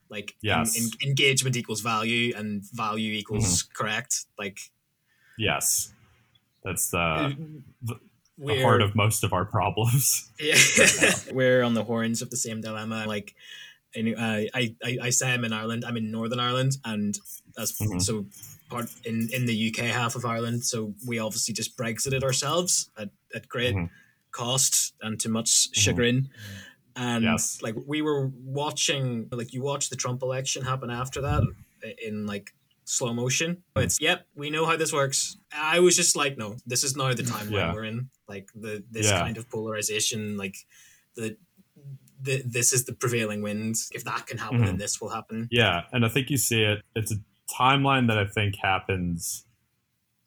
[0.09, 0.67] Like en- Yes.
[0.79, 4.25] en- engagement equals value, and value equals correct.
[4.37, 4.59] Like
[5.37, 5.93] Yes.
[6.65, 7.35] That's the,
[7.81, 7.95] the
[8.37, 10.29] we're heart of most of our problems.
[10.39, 10.57] yeah,
[11.31, 13.05] we're on the horns of the same dilemma.
[13.07, 13.35] Like,
[13.97, 15.83] uh, I, I I say I'm in Ireland.
[15.87, 17.17] I'm in Northern Ireland, and
[17.55, 18.01] that's Mhm.
[18.01, 18.25] so
[18.73, 20.63] part in in the UK half of Ireland.
[20.65, 20.77] So
[21.09, 23.89] we obviously just Brexited ourselves at, at great Mhm.
[24.31, 25.49] cost and to much
[25.83, 26.29] chagrin.
[26.95, 27.61] And Yes.
[27.65, 28.27] like we were
[28.61, 31.41] watching, like you watch the Trump election happen after that
[32.07, 32.53] in like
[32.85, 33.63] slow motion.
[33.73, 35.37] But It's yep, we know how this works.
[35.51, 37.73] I was just like, no, this is now the timeline Yeah.
[37.73, 38.09] we're in.
[38.27, 39.19] Like the this Yeah.
[39.25, 40.55] kind of polarization, like
[41.15, 41.37] the.
[42.25, 43.75] The, this is the prevailing wind.
[43.91, 44.83] If that can happen, then Mhm.
[44.83, 45.49] this will happen.
[45.51, 46.79] Yeah, and I think you see it.
[46.95, 47.17] It's a
[47.57, 49.45] timeline that I think happens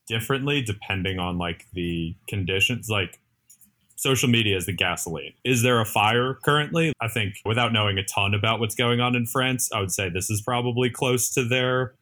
[0.07, 2.89] differently depending on like the conditions.
[2.89, 3.19] Like
[3.97, 5.33] social media is the gasoline.
[5.45, 6.93] Is there a fire currently?
[7.01, 10.09] I think without knowing a ton about what's going on in France, I would say
[10.09, 11.95] this is probably close to their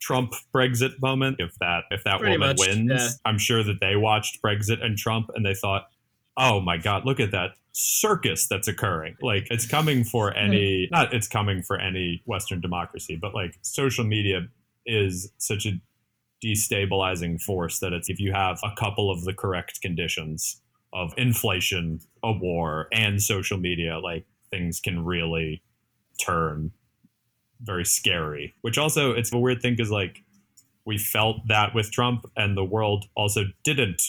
[0.00, 1.36] Trump Brexit moment.
[1.38, 3.08] If that if that Pretty woman much, wins, yeah.
[3.24, 5.88] I'm sure that they watched Brexit and Trump and they thought,
[6.36, 11.14] "Oh my God, look at that circus that's occurring!" Like it's coming for any not
[11.14, 14.46] it's coming for any Western democracy, but like social media
[14.86, 15.80] is such a
[16.44, 20.60] destabilizing force that it's if you have a couple of the correct conditions
[20.92, 25.62] of inflation, a war, and social media, like things can really
[26.20, 26.70] turn
[27.60, 28.54] very scary.
[28.62, 30.22] Which also, it's a weird thing because like
[30.84, 34.02] we felt that with Trump, and the world also didn't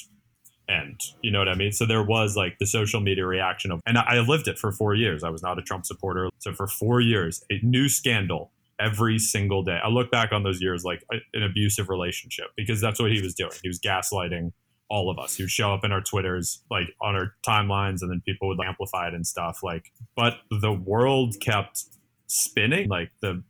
[0.70, 1.00] end.
[1.22, 1.72] You know what I mean?
[1.72, 4.72] So there was like the social media reaction of, and I I lived it for
[4.72, 5.24] four years.
[5.24, 6.30] I was not a Trump supporter.
[6.40, 9.80] So for four years, a new scandal every single day.
[9.84, 13.22] I look back on those years like uh, an abusive relationship because that's what he
[13.22, 13.52] was doing.
[13.62, 14.52] He was gaslighting
[14.90, 15.36] all of us.
[15.36, 18.60] He would show up in our Twitters, like on our timelines, and then people would
[18.60, 19.60] amplify it and stuff.
[19.64, 21.84] Like, but the world kept
[22.28, 22.88] spinning.
[22.90, 23.44] Like the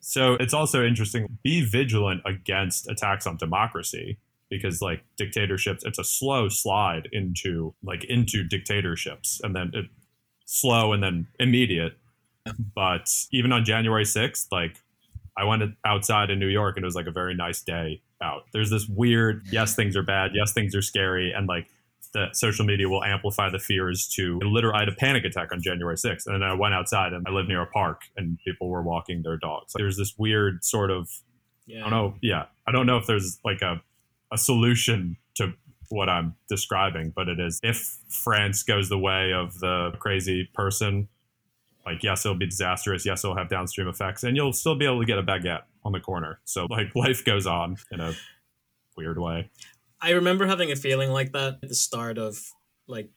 [0.00, 1.38] so it's also interesting.
[1.42, 4.18] Be vigilant against attacks on democracy
[4.48, 9.86] because like dictatorships, it's a slow slide into like into dictatorships, and then it
[10.46, 11.92] slow and then immediate.
[12.74, 14.76] But even on January sixth, like
[15.36, 18.44] I went outside in New York and it was like a very nice day out.
[18.52, 21.68] There's this weird, yes, things are bad, yes, things are scary, and like
[22.12, 25.62] the social media will amplify the fears to literally I had a panic attack on
[25.62, 26.26] January 6th.
[26.26, 29.22] And then I went outside and I live near a park and people were walking
[29.22, 29.72] their dogs.
[29.76, 31.08] There's this weird sort of
[31.66, 31.80] Yeah.
[31.80, 32.46] I don't know, yeah.
[32.66, 33.80] I don't know if there's like a
[34.32, 35.52] a solution to
[35.88, 41.08] what I'm describing, but it is if France goes the way of the crazy person,
[41.90, 43.04] like yes, it'll be disastrous.
[43.04, 45.92] Yes, it'll have downstream effects, and you'll still be able to get a baguette on
[45.92, 46.40] the corner.
[46.44, 48.12] So like life goes on in a
[48.96, 49.50] weird way.
[50.00, 52.38] I remember having a feeling like that at the start of
[52.86, 53.10] like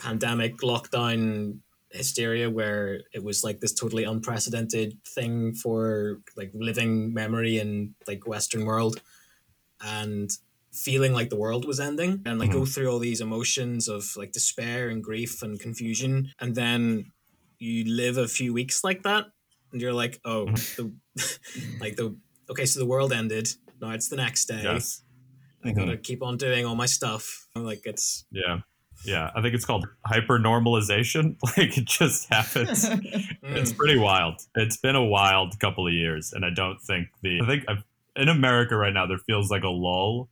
[0.00, 1.58] pandemic lockdown
[1.90, 8.26] hysteria where it was like this totally unprecedented thing for like living memory in like
[8.26, 9.00] western world
[9.80, 10.30] and
[10.70, 12.64] feeling like the world was ending and like go mm-hmm.
[12.66, 17.10] through all these emotions of like despair and grief and confusion and then
[17.58, 19.26] you live a few weeks like that
[19.72, 20.92] and you're like oh the
[21.80, 22.16] like the
[22.50, 23.48] okay so the world ended
[23.80, 25.02] now it's the next day Yes.
[25.64, 27.48] I gotta keep on doing all my stuff.
[27.54, 28.60] I'm like it's Yeah.
[29.04, 29.30] Yeah.
[29.34, 31.36] I think it's called hyper normalization.
[31.56, 32.88] Like it just happens.
[33.50, 34.42] It's mm, pretty wild.
[34.54, 37.82] It's been a wild couple of years, and I don't think the I think I've,
[38.14, 40.28] in America right now there feels like a lull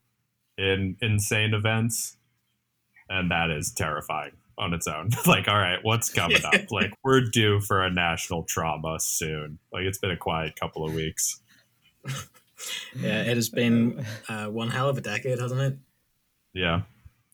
[0.59, 2.17] in insane events,
[3.09, 5.11] and that is terrifying on its own.
[5.27, 6.55] like, all right, what's coming up?
[6.71, 9.59] Like, we're due for a national trauma soon.
[9.73, 11.41] Like, it's been a quiet couple of weeks.
[12.95, 15.77] yeah, it has been uh, one hell of a decade, hasn't it?
[16.53, 16.83] Yeah,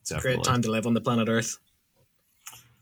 [0.00, 1.58] It's a great time to live on the planet Earth.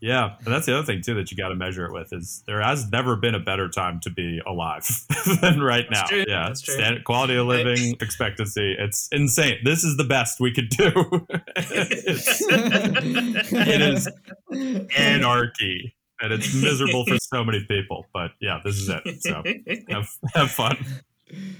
[0.01, 2.43] Yeah, and that's the other thing too that you got to measure it with is
[2.47, 4.87] there has never been a better time to be alive
[5.41, 6.07] than right That's now.
[6.07, 6.73] true, Yeah, that's true.
[6.73, 7.63] Standard, quality of Right.
[7.65, 9.57] living, expectancy, it's insane.
[9.63, 10.91] This is the best we could do.
[13.63, 14.09] It is
[14.97, 18.05] anarchy, and it's miserable for so many people.
[18.13, 19.21] But yeah, this is it.
[19.21, 19.43] So
[19.89, 20.77] have have fun.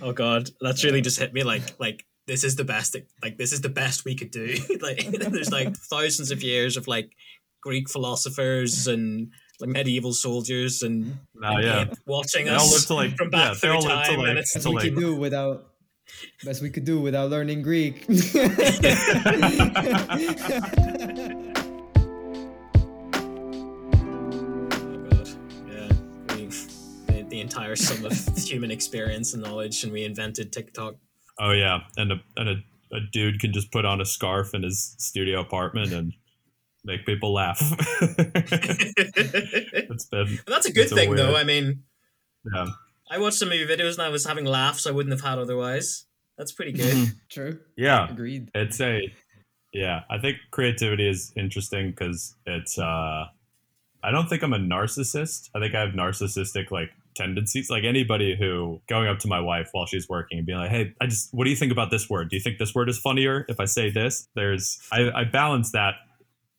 [0.01, 3.51] oh god, that's really just hit me like like this is the best like this
[3.51, 4.56] is the best we could do.
[4.82, 7.12] like there's like thousands of years of like
[7.62, 13.15] Greek philosophers and like medieval soldiers and Oh yeah, watching they all us to like
[13.15, 14.84] from yeah, back they through all to time, like, and it's Best to we like
[14.86, 15.67] could do without
[16.43, 18.06] best we could do without learning Greek.
[24.84, 25.30] Oh god,
[25.67, 25.89] yeah.
[26.36, 26.45] We,
[27.08, 30.95] the, the entire sum of human experience and knowledge, and we invented TikTok.
[31.39, 32.56] Oh yeah, and a and a,
[32.95, 36.13] a dude can just put on a scarf in his studio apartment and
[36.83, 37.59] make people laugh.
[38.71, 41.35] it's been That's a good It's a thing, though.
[41.35, 41.83] I mean,
[42.53, 42.67] yeah.
[43.09, 45.37] I watched some of your videos and I was having laughs I wouldn't have had
[45.39, 46.05] otherwise.
[46.37, 47.13] That's pretty good.
[47.29, 47.59] True.
[47.77, 48.49] Yeah, Agreed.
[48.55, 49.11] it's a
[49.73, 50.01] yeah.
[50.09, 52.77] I think creativity is interesting because it's.
[52.79, 53.25] uh
[54.03, 55.51] I don't think I'm a narcissist.
[55.53, 57.69] I think I have narcissistic like tendencies.
[57.69, 60.93] Like anybody who going up to my wife while she's working and being like, "Hey,
[60.99, 62.29] I just what do you think about this word?
[62.31, 65.71] Do you think this word is funnier if I say this?" There's I, I balance
[65.73, 65.95] that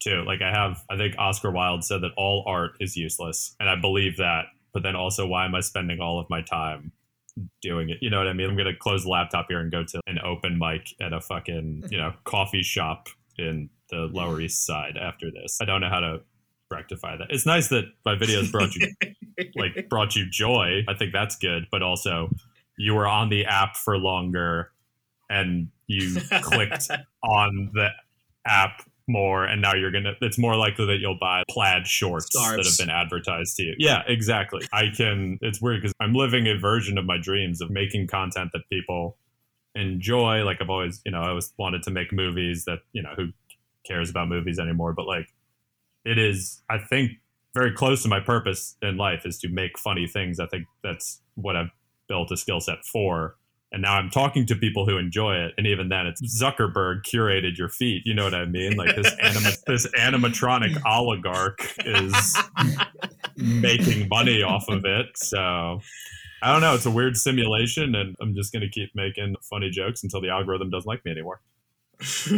[0.02, 0.24] too.
[0.26, 3.76] Like I have, I think Oscar Wilde said that all art is useless, and I
[3.80, 4.46] believe that.
[4.72, 6.92] But then also, why am I spending all of my time
[7.60, 7.98] doing it?
[8.00, 8.48] You know what I mean?
[8.48, 11.84] I'm gonna close the laptop here and go to an open mic at a fucking
[11.90, 15.58] you know coffee shop in the Lower East Side after this.
[15.60, 16.20] I don't know how to
[16.70, 17.28] rectify that.
[17.30, 18.88] It's nice that my videos brought you
[19.56, 20.84] like brought you joy.
[20.88, 22.30] I think that's good, but also
[22.78, 24.72] you were on the app for longer
[25.28, 26.90] and you clicked
[27.22, 27.88] on the
[28.46, 32.64] app more and now you're gonna it's more likely that you'll buy plaid shorts that
[32.64, 36.56] have been advertised to you yeah exactly i can it's weird because i'm living a
[36.56, 39.16] version of my dreams of making content that people
[39.74, 40.44] enjoy.
[40.44, 43.28] Like I've always, you know, I always wanted to make movies that, you know, who
[43.86, 45.32] cares about movies anymore, but like
[46.04, 47.12] it is I think
[47.54, 50.40] very close to my purpose in life is to make funny things.
[50.40, 51.70] I think that's what I've
[52.08, 53.36] built a skill set for.
[53.72, 57.56] And now I'm talking to people who enjoy it, and even then, it's Zuckerberg curated
[57.56, 58.02] your feed.
[58.04, 58.76] You know what I mean?
[58.76, 62.36] Like this anima, this animatronic oligarch is
[63.36, 65.06] making money off of it.
[65.16, 65.80] So
[66.42, 66.74] I don't know.
[66.74, 70.28] It's a weird simulation, and I'm just going to keep making funny jokes until the
[70.28, 71.40] algorithm doesn't like me anymore.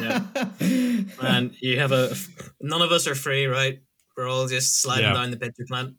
[0.00, 0.20] yeah.
[1.22, 2.14] And you have a
[2.60, 3.80] none of us are free, right?
[4.16, 5.14] We're all just sliding Yeah.
[5.14, 5.94] down the pitcher plant.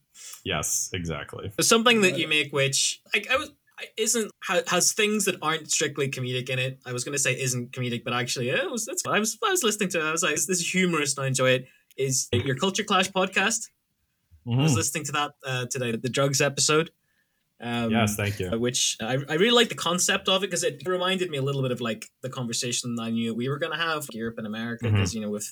[0.45, 1.51] Yes, exactly.
[1.59, 3.51] Something that you make which like I was
[3.97, 4.31] isn't
[4.67, 6.79] has things that aren't strictly comedic in it.
[6.85, 8.85] I was going to say isn't comedic, but actually yeah, it was.
[8.85, 9.37] That's I was.
[9.45, 9.99] I was listening to.
[9.99, 10.03] it.
[10.05, 11.15] I was like, this is humorous.
[11.17, 11.67] and I enjoy it.
[11.97, 13.69] Is your Culture Clash podcast?
[14.45, 14.75] I was Mhm.
[14.75, 16.91] listening to that uh, today, the drugs episode.
[17.61, 18.49] Um, Yes, thank you.
[18.59, 21.61] which I, I really like the concept of it because it reminded me a little
[21.61, 24.89] bit of like the conversation I knew we were going to have Europe and America
[24.89, 25.49] because you know with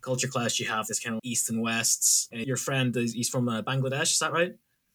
[0.00, 2.28] culture clash you have this kind of east and wests.
[2.32, 4.54] And your friend is he's from uh, Bangladesh, is that right?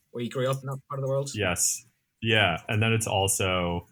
[0.09, 1.29] Where you grew up in that part of the world?
[1.35, 1.85] Yes.
[2.25, 2.57] Yeah.
[2.67, 3.85] And then it's also,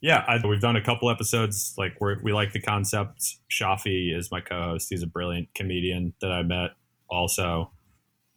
[0.00, 1.74] yeah, I, we've done a couple episodes.
[1.78, 3.36] Like we we like the concept.
[3.48, 4.88] Shafi is my co-host.
[4.90, 6.70] He's a brilliant comedian that I met
[7.08, 7.70] also.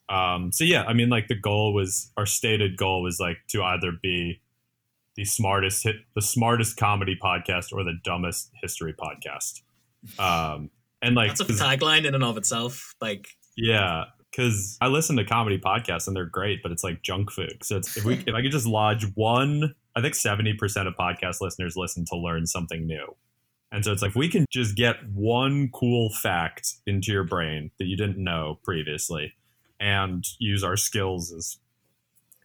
[0.10, 3.64] Um, so yeah, I mean, like the goal was our stated goal was like to
[3.64, 4.42] either be
[5.16, 9.62] the smartest hit, the smartest comedy podcast or the dumbest history podcast.
[10.20, 10.70] Um,
[11.02, 12.94] and like That's a tagline in and of itself.
[13.02, 17.32] Like yeah, because I listen to comedy podcasts and they're great, but it's like junk
[17.32, 17.60] food.
[17.64, 21.42] So if we if I could just lodge one, I think seventy percent of podcast
[21.42, 23.16] listeners listen to learn something new,
[23.72, 27.86] and so it's like we can just get one cool fact into your brain that
[27.86, 29.34] you didn't know previously,
[29.80, 31.58] and use our skills as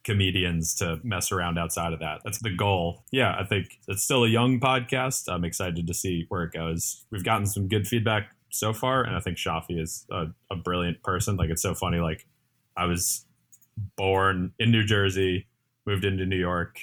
[0.04, 2.20] comedians to mess around outside of that.
[2.24, 3.04] That's the goal.
[3.10, 5.32] Yeah, I think it's still a young podcast.
[5.32, 7.04] I'm excited to see where it goes.
[7.10, 11.02] We've gotten some good feedback so far, and I think Shafi is a, a brilliant
[11.02, 11.36] person.
[11.36, 11.98] Like it's so funny.
[11.98, 12.26] Like
[12.76, 13.24] I was
[13.96, 15.46] born in New Jersey,
[15.86, 16.78] moved into New York.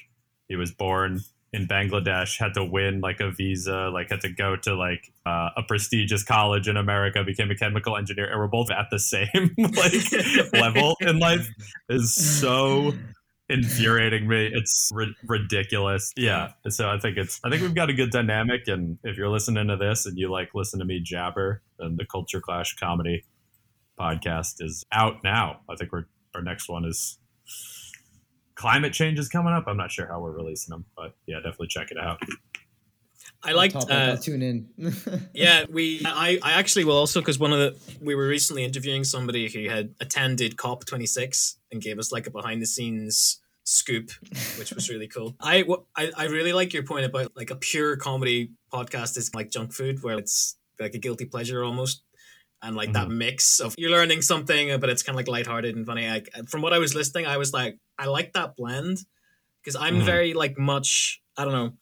[0.47, 1.21] He was born
[1.53, 5.49] in Bangladesh, had to win like a visa, like had to go to like uh,
[5.57, 9.55] a prestigious college in America, became a chemical engineer, and we're both at the same
[9.57, 11.47] like level in life.
[11.89, 12.93] Is so
[13.52, 14.50] infuriating me.
[14.54, 16.12] It's ri- ridiculous.
[16.16, 16.52] Yeah.
[16.70, 18.68] So I think it's I think we've got a good dynamic.
[18.68, 22.06] And if you're listening to this and you like listen to me jabber, then the
[22.06, 23.26] Culture Clash comedy
[24.00, 25.62] podcast is out now.
[25.70, 27.18] I think we're our next one is
[28.56, 29.66] climate change is coming up.
[29.68, 32.22] I'm not sure how we're releasing them, but yeah, definitely check it out.
[33.44, 33.74] I liked.
[33.74, 34.70] Top, Uh, tune in.
[35.34, 36.02] yeah, we.
[36.06, 39.68] I, I actually will also because one of the we were recently interviewing somebody who
[39.68, 44.12] had attended COP twenty six and gave us like a behind the scenes scoop,
[44.58, 45.36] which was really cool.
[45.41, 45.63] I,
[45.95, 49.74] I I really like your point about like a pure comedy podcast is like junk
[49.74, 52.04] food where it's like a guilty pleasure almost.
[52.63, 55.84] And like that mix of you're learning something, but it's kind of like lighthearted and
[55.84, 56.08] funny.
[56.08, 59.00] Like from what I was listening, I was like, I like that blend
[59.63, 60.04] because I'm Mhm.
[60.04, 61.21] very like much.
[61.36, 61.74] I don't know.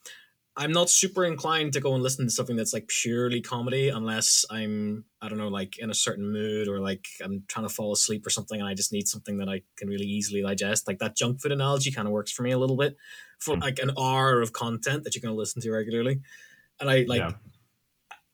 [0.60, 4.46] I'm not super inclined to go and listen to something that's like purely comedy unless
[4.52, 7.94] I'm I don't know like in a certain mood or like I'm trying to fall
[7.94, 10.86] asleep or something and I just need something that I can really easily digest.
[10.86, 12.98] Like that junk food analogy kind of works for me a little bit
[13.40, 13.62] for Mm.
[13.62, 16.20] like an hour of content that you're going to listen to regularly.
[16.82, 17.32] And I like Yeah.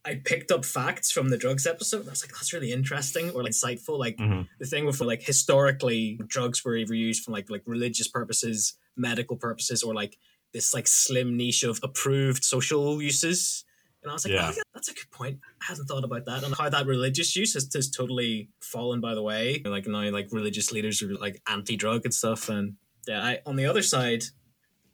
[0.03, 2.01] I picked up facts from the drugs episode.
[2.01, 3.97] And I was like, that's really interesting or like insightful.
[3.99, 4.47] Like Mhm.
[4.59, 9.35] the thing with like historically drugs were either used for like like religious purposes, medical
[9.35, 10.17] purposes, or like
[10.55, 13.65] this like slim niche of approved social uses.
[14.01, 14.47] And I was like, oh, Yeah.
[14.51, 15.39] oh yeah, that's a good point.
[15.61, 16.43] I hadn't thought about that.
[16.43, 19.61] And how that religious use has, has totally fallen by the way.
[19.65, 22.47] Like now like religious leaders are like anti-drug and stuff.
[22.47, 24.23] And yeah, I on the other side,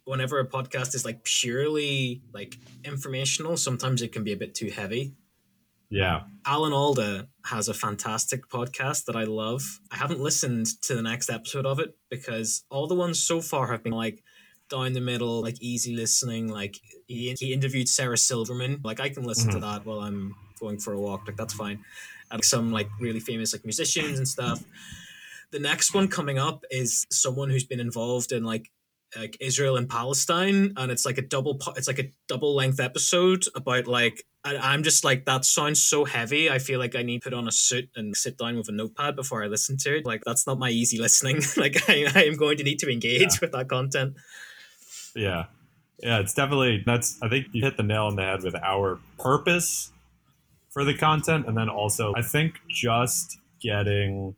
[0.05, 4.71] whenever a podcast is like purely like informational, sometimes it can be a bit too
[4.71, 5.13] heavy.
[5.91, 6.21] Yeah.
[6.45, 9.61] Alan Alda has a fantastic podcast that I love.
[9.91, 13.67] I haven't listened to the next episode of it because all the ones so far
[13.67, 14.23] have been like
[14.71, 16.47] down the middle, like easy listening.
[16.47, 18.79] Like he, he interviewed Sarah Silverman.
[18.83, 19.61] Like I can listen to Mhm.
[19.61, 21.27] that while I'm going for a walk.
[21.27, 21.83] Like that's fine.
[22.31, 24.63] And some like really famous like musicians and stuff.
[25.51, 28.71] The next one coming up is someone who's been involved in like
[29.17, 31.59] like Israel and Palestine, and it's like a double.
[31.75, 34.23] It's like a double length episode about like.
[34.43, 36.49] I, I'm just like that sounds so heavy.
[36.49, 38.71] I feel like I need to put on a suit and sit down with a
[38.71, 40.05] notepad before I listen to it.
[40.05, 41.41] Like that's not my easy listening.
[41.57, 44.15] like I, I am going to need to engage with that content.
[45.15, 45.45] Yeah.
[46.01, 48.99] Yeah, it's definitely that's I think you hit the nail on the head with our
[49.19, 49.91] purpose
[50.69, 54.35] for the content and then also I think just getting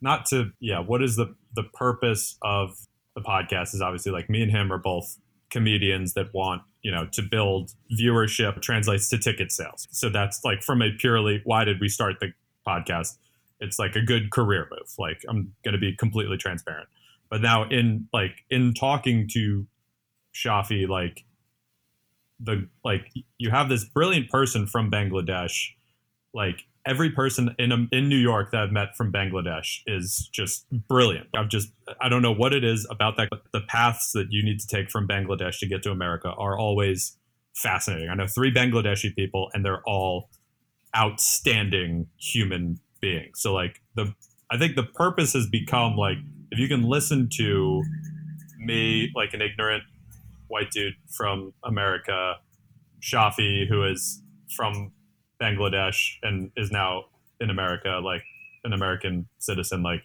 [0.00, 2.78] not to yeah, what is the the purpose of
[3.14, 5.18] the podcast is obviously like me and him are both
[5.50, 9.88] comedians that want you know to build viewership translates to ticket sales.
[9.90, 12.32] So that's like from a purely why did we start the
[12.66, 13.16] podcast?
[13.60, 14.94] It's like a good career move.
[14.98, 16.88] Like I'm going to be completely transparent.
[17.28, 19.66] But now in like in talking to
[20.44, 21.24] Shafi, like
[22.40, 25.68] the like you have this brilliant person from Bangladesh,
[26.34, 31.26] like every person in in New York that I've met from Bangladesh is just brilliant.
[31.36, 31.70] I've just
[32.00, 33.28] I don't know what it is about that.
[33.52, 37.16] The paths that you need to take from Bangladesh to get to America are always
[37.54, 38.08] fascinating.
[38.08, 40.30] I know three Bangladeshi people, and they're all
[40.96, 43.40] outstanding human beings.
[43.40, 44.14] So like the
[44.50, 46.18] I think the purpose has become like
[46.50, 47.82] if you can listen to
[48.58, 49.82] me like an ignorant
[50.48, 52.36] white dude from America,
[53.00, 54.22] Shafi, who is
[54.56, 54.92] from
[55.40, 57.04] Bangladesh and is now
[57.40, 58.22] in America, like
[58.64, 59.82] an American citizen.
[59.82, 60.02] Like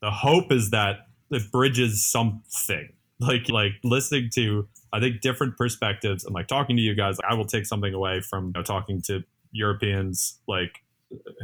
[0.00, 2.90] the hope is that it bridges something.
[3.20, 7.18] Like like listening to I think different perspectives and like talking to you guys.
[7.18, 10.80] like, I will take something away from you know, talking to Europeans like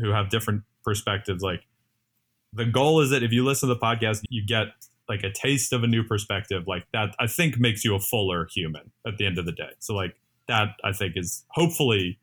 [0.01, 1.41] who have different perspectives.
[1.41, 1.61] Like
[2.53, 4.69] the goal is that if you listen to the podcast, you get
[5.09, 6.65] like a taste of a new perspective.
[6.67, 9.71] Like that, I think makes you a fuller human at the end of the day.
[9.79, 10.17] So like
[10.49, 12.19] that, I think is hopefully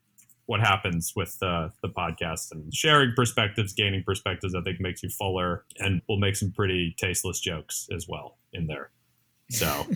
[0.46, 4.54] what happens with uh, the podcast and sharing perspectives, gaining perspectives.
[4.54, 8.66] I think makes you fuller, and we'll make some pretty tasteless jokes as well in
[8.66, 8.90] there.
[9.50, 9.86] So,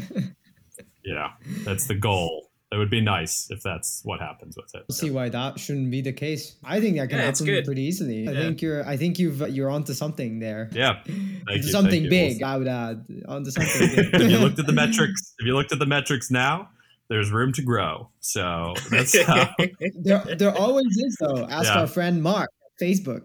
[1.04, 1.30] yeah
[1.64, 2.49] that's the goal.
[2.72, 4.84] It would be nice if that's what happens with it.
[4.88, 6.54] We'll see why that shouldn't be the case.
[6.62, 7.64] I think that can Yeah, happen good.
[7.64, 8.28] pretty easily.
[8.28, 8.86] I think you're.
[8.86, 9.40] I think you've.
[9.50, 10.68] You're onto something there.
[10.72, 12.10] Yeah, thank you, something thank you.
[12.10, 12.42] We'll big.
[12.44, 14.14] I would add onto something big.
[14.22, 16.68] if you looked at the metrics, if you looked at the metrics now,
[17.08, 18.08] there's room to grow.
[18.20, 19.52] So that's how.
[19.58, 19.66] Uh,
[20.04, 21.46] there, there always is though.
[21.50, 21.80] Ask Yeah.
[21.80, 23.22] our friend Mark at Facebook.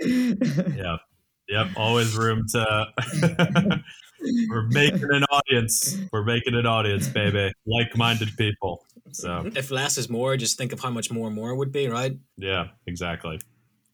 [0.00, 0.96] yeah,
[1.48, 1.66] yep.
[1.76, 3.82] Always room to.
[4.48, 5.98] We're making an audience.
[6.12, 7.52] We're making an audience, baby.
[7.66, 8.84] Like-minded people.
[9.12, 11.88] So if less is more, just think of how much more and more would be,
[11.88, 12.16] right?
[12.36, 13.40] yeah, exactly.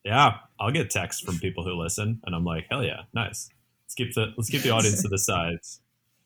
[0.04, 3.50] Yeah, I'll get texts from people who listen, and I'm like, hell yeah, nice.
[3.84, 5.80] Let's keep the let's keep the audience to the sides.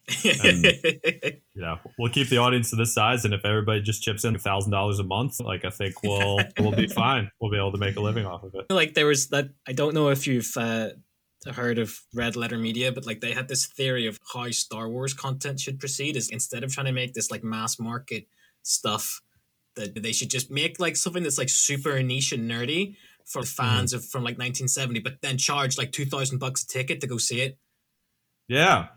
[0.22, 4.36] you know, we'll keep the audience to this size, and if everybody just chips in
[4.36, 7.30] a thousand dollars a month, like I think we'll we'll be fine.
[7.40, 8.72] We'll be able to make a living off of it.
[8.72, 10.90] like there was that I don't know if you've uh,
[11.52, 15.14] heard of Red Letter Media, but like they had this theory of how Star Wars
[15.14, 18.26] content should proceed is instead of trying to make this like mass market
[18.62, 19.20] stuff,
[19.76, 23.62] that they should just make like something that's like super niche and nerdy for mm-hmm.
[23.62, 27.06] fans of from like 1970, but then charge like two thousand bucks a ticket to
[27.06, 27.58] go see it.
[28.48, 28.88] Yeah,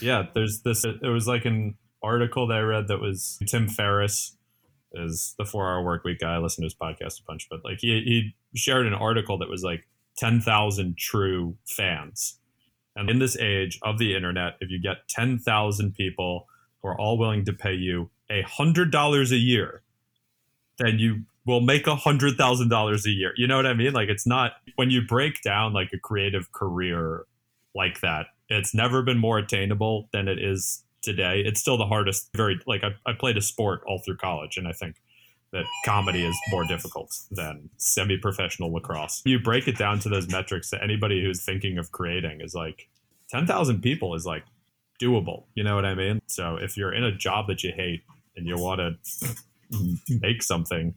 [0.00, 0.24] yeah.
[0.34, 0.84] There's this.
[0.84, 4.36] It was like an article that I read that was Tim Ferriss
[4.92, 6.34] is the Four Hour Work Week guy.
[6.34, 9.48] I listen to his podcast a bunch, but like he he shared an article that
[9.48, 9.86] was like
[10.16, 12.38] ten thousand true fans.
[12.94, 16.46] And in this age of the internet, if you get ten thousand people
[16.80, 19.82] who are all willing to pay you a hundred dollars a year,
[20.78, 23.32] then you will make a hundred thousand dollars a year.
[23.36, 23.92] You know what I mean?
[23.92, 27.24] Like it's not when you break down like a creative career
[27.74, 28.26] like that.
[28.48, 31.42] It's never been more attainable than it is today.
[31.44, 32.30] It's still the hardest.
[32.34, 34.96] Very like I, I played a sport all through college, and I think
[35.52, 39.22] that comedy is more difficult than semi-professional lacrosse.
[39.24, 42.88] You break it down to those metrics that anybody who's thinking of creating is like
[43.28, 44.44] ten thousand people is like
[45.00, 45.44] doable.
[45.54, 46.20] You know what I mean?
[46.26, 48.02] So if you're in a job that you hate
[48.36, 49.36] and you want to
[50.20, 50.94] make something,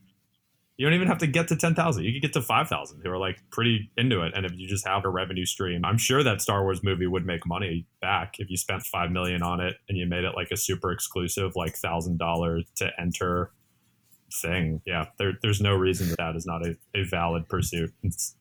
[0.78, 2.06] you don't even have to get to 10,000.
[2.06, 4.32] You could get to 5,000 who are like pretty into it.
[4.34, 7.26] And if you just have a revenue stream, I'm sure that Star Wars movie would
[7.26, 10.52] make money back if you spent 5 million on it and you made it like
[10.52, 13.52] a super exclusive, like $1,000 to enter
[14.41, 14.82] thing.
[14.86, 15.05] Yeah.
[15.17, 17.93] There, there's no reason that that is not a, a valid pursuit.
[18.03, 18.36] It's,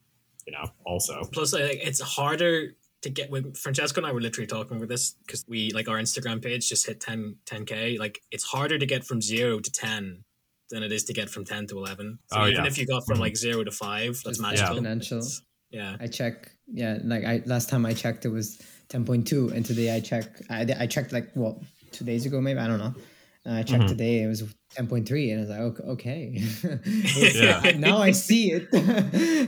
[0.46, 1.22] you know, also.
[1.32, 5.14] Plus, like, it's harder to get with Francesco and I were literally talking about this
[5.26, 7.98] because we like our Instagram page just hit 10 10k.
[7.98, 10.24] Like it's harder to get from zero to ten
[10.70, 12.18] than it is to get from ten to eleven.
[12.26, 12.66] So Oh, even yeah.
[12.66, 13.22] if you got from mm-hmm.
[13.22, 14.76] like zero to five, that's Just magical.
[14.76, 15.18] exponential.
[15.18, 15.96] It's- Yeah.
[16.00, 16.50] I check.
[16.66, 20.00] Yeah, like I last time I checked it was ten point two, and today I
[20.00, 20.26] check.
[20.50, 21.56] I, I checked like what
[21.92, 22.94] two days ago maybe I don't know.
[23.44, 23.88] And I checked Mhm.
[23.88, 26.42] today it was ten point three, and I was like okay.
[26.64, 27.32] okay.
[27.34, 27.72] Yeah.
[27.78, 28.68] now I see it.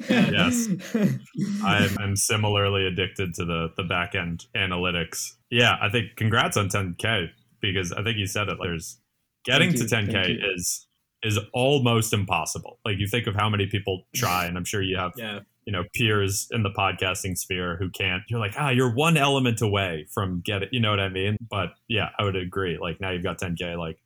[0.09, 0.69] Yes.
[1.65, 5.33] I'm, I'm similarly addicted to the the back end analytics.
[5.51, 7.29] Yeah, I think congrats on 10k
[7.61, 8.57] because I think you said it.
[8.63, 8.99] There's
[9.45, 10.87] getting Thank to 10k thank is
[11.23, 12.79] is almost impossible.
[12.85, 15.41] Like you think of how many people try, and I'm sure you have Yeah.
[15.65, 18.23] You know peers in the podcasting sphere who can't.
[18.29, 20.71] You're like, ah, you're one element away from get it.
[20.73, 21.37] You know what I mean?
[21.49, 22.79] But yeah, I would agree.
[22.79, 23.79] Like now you've got 10k.
[23.79, 23.99] Like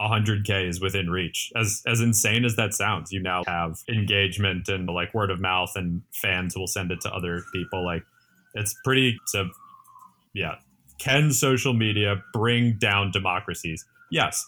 [0.00, 1.52] 100k is within reach.
[1.56, 5.72] As as insane as that sounds, you now have engagement and like word of mouth,
[5.74, 7.84] and fans will send it to other people.
[7.84, 8.04] Like
[8.54, 9.18] it's pretty.
[9.34, 9.44] A
[10.32, 10.56] yeah.
[10.98, 13.84] Can social media bring down democracies?
[14.10, 14.46] Yes.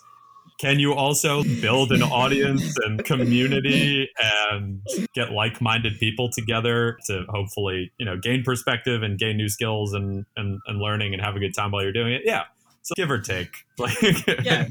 [0.59, 4.80] Can you also build an audience and community and
[5.14, 10.24] get like-minded people together to hopefully, you know, gain perspective and gain new skills and,
[10.36, 12.22] and, and learning and have a good time while you're doing it?
[12.24, 12.44] Yeah.
[12.82, 13.55] So give or take.
[13.78, 14.66] Like Yeah.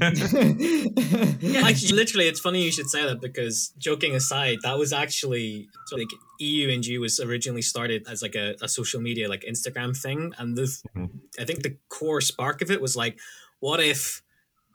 [1.40, 5.68] Yeah, actually, literally, it's funny you should say that because joking aside, that was actually
[5.86, 6.08] so like
[6.38, 10.56] EU NG was originally started as like a, a social media like Instagram thing, and
[10.56, 10.62] the
[10.96, 11.10] Mhm.
[11.38, 13.18] I think the core spark of it was like,
[13.60, 14.22] what if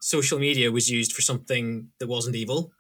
[0.02, 2.72] social media was used for something that wasn't evil?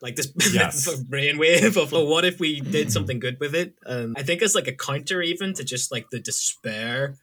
[0.00, 0.88] Like this Yes.
[1.10, 3.74] brainwave of oh, what if we did something good with it?
[3.86, 7.16] Um, I think it's like a counter even to just like the despair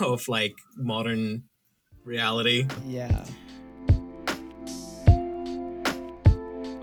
[0.00, 1.44] of like modern
[2.04, 2.66] reality.
[2.86, 3.24] yeah.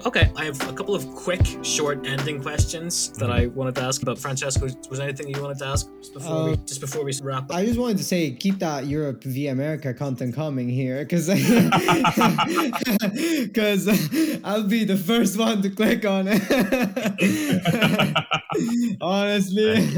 [0.09, 4.03] Okay, I have a couple of quick, short ending questions that I wanted to ask.
[4.03, 7.05] But Francesco, was there anything you wanted to ask just before we Uh, just before
[7.05, 7.55] we wrap up?
[7.55, 11.27] I just wanted to say, keep that Europe v America content coming here, because
[13.45, 13.87] because
[14.43, 16.41] I'll be the first one to click on it.
[19.01, 19.89] honestly,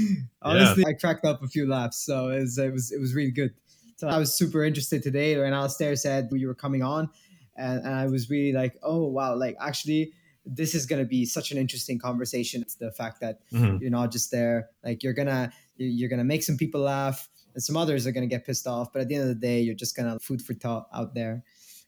[0.40, 3.32] honestly, I cracked up a few laughs, so it was it was it was really
[3.32, 3.52] good.
[3.96, 7.10] So I was super interested today when Alistair said you were coming on,
[7.56, 10.12] and, and I was really like, oh wow, like actually.
[10.44, 12.62] This is going to be such an interesting conversation.
[12.62, 13.80] It's the fact that Mhm.
[13.80, 17.76] you're not just there like you're gonna you're gonna make some people laugh and some
[17.76, 19.94] others are gonna get pissed off but at the end of the day you're just
[19.94, 21.44] gonna food for thought out there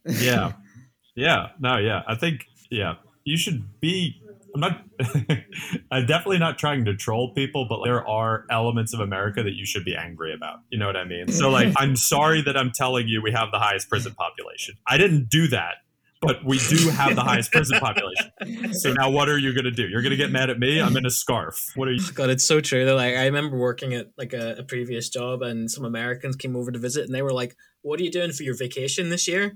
[0.06, 0.52] yeah
[1.16, 2.94] yeah no yeah i think yeah
[3.24, 4.22] you should be
[4.54, 4.84] i'm not
[5.90, 9.66] i'm definitely not trying to troll people but there are elements of america that you
[9.66, 10.60] should be angry about.
[10.70, 11.28] You know what i mean?
[11.28, 14.76] So like i'm sorry that i'm telling you we have the highest prison population.
[14.86, 15.76] I didn't do that
[16.24, 18.72] but we do have the highest prison population.
[18.72, 19.86] So now what are you going to do?
[19.86, 20.80] You're going to get mad at me?
[20.80, 21.72] I'm in a scarf.
[21.74, 22.84] What are you God, it's so true.
[22.84, 26.56] They're like, I remember working at like a, a previous job, and some Americans came
[26.56, 29.28] over to visit, and they were like, "What are you doing for your vacation this
[29.28, 29.54] year?"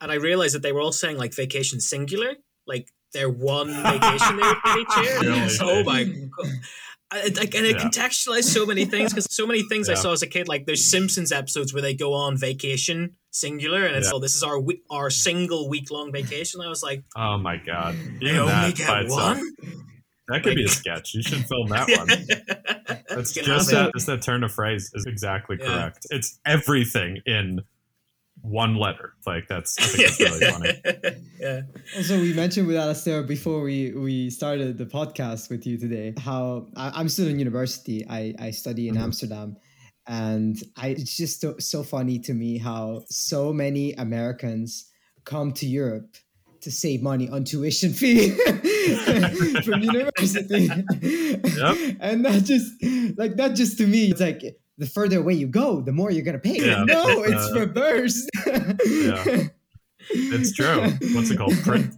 [0.00, 2.34] And I realized that they were all saying like vacation singular,
[2.66, 5.18] like their one vacation they would take each year.
[5.20, 5.72] And I was, Really?
[5.80, 6.52] oh my god!
[7.14, 7.84] I, like, and it Yeah.
[7.88, 10.84] contextualized so many things because so many things I saw as a kid, like there's
[10.84, 14.12] Simpsons episodes where they go on vacation singular, and it's Yeah.
[14.14, 16.60] oh, this is our we- our single week long vacation.
[16.62, 19.52] I was like, oh my god they even only that get by itself one.
[20.28, 22.08] that could be a sketch you should film that one
[23.08, 25.66] That's just that, just that turn of phrase is exactly Yeah.
[25.66, 26.06] correct.
[26.10, 27.60] It's everything in
[28.42, 29.14] one letter.
[29.26, 31.20] Like that's, I think that's really funny.
[31.40, 31.60] yeah.
[31.96, 36.66] also we mentioned with Alastair before we we started the podcast with you today how
[36.76, 39.02] I, i'm still in university i i study in Mhm.
[39.02, 39.56] amsterdam
[40.06, 44.90] and I, it's just so, so funny to me how so many americans
[45.24, 46.16] come to europe
[46.62, 48.30] to save money on tuition fee
[49.64, 51.96] from university Yep.
[52.00, 52.70] and that just
[53.18, 54.42] like that just to me it's like
[54.82, 56.84] the further away you go the more you're gonna pay Yeah.
[56.86, 58.28] no it's Uh, reversed
[58.84, 59.46] yeah.
[60.10, 60.80] It's true.
[61.14, 61.54] What's it called?
[61.64, 61.96] Prin-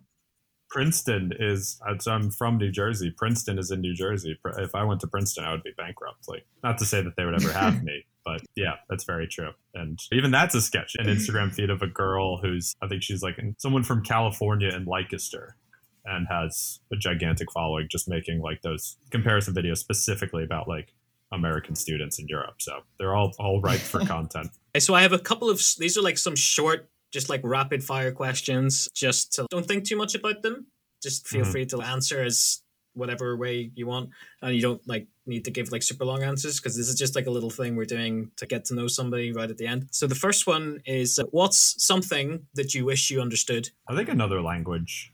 [0.70, 1.80] Princeton is.
[2.06, 3.10] I'm from New Jersey.
[3.16, 4.36] Princeton is in New Jersey.
[4.58, 6.28] If I went to Princeton, I would be bankrupt.
[6.28, 9.50] Like, not to say that they would ever have me, but yeah, that's very true.
[9.74, 10.96] And even that's a sketch.
[10.98, 14.84] An Instagram feed of a girl who's, I think she's like someone from California in
[14.84, 15.56] Lancaster,
[16.04, 20.92] and has a gigantic following, just making like those comparison videos specifically about like
[21.34, 22.56] American students in Europe.
[22.58, 24.50] So they're all all ripe for content.
[24.78, 28.12] So I have a couple of these are like some short, just like rapid fire
[28.12, 28.88] questions.
[28.94, 30.66] Just to, don't think too much about them.
[31.02, 31.52] Just feel Mhm.
[31.52, 32.62] free to answer as
[32.94, 34.10] whatever way you want,
[34.40, 37.14] and you don't like need to give like super long answers because this is just
[37.16, 39.88] like a little thing we're doing to get to know somebody right at the end.
[39.90, 43.70] So the first one is, uh, what's something that you wish you understood?
[43.88, 45.12] I think another language.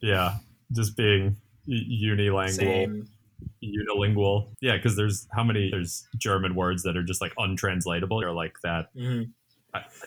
[0.00, 0.38] Yeah,
[0.72, 1.36] just being
[1.68, 3.08] unilingual, Same.
[3.62, 4.48] Unilingual.
[4.60, 8.56] Yeah, because there's how many there's German words that are just like untranslatable or like
[8.62, 8.94] that.
[8.96, 9.30] Mhm.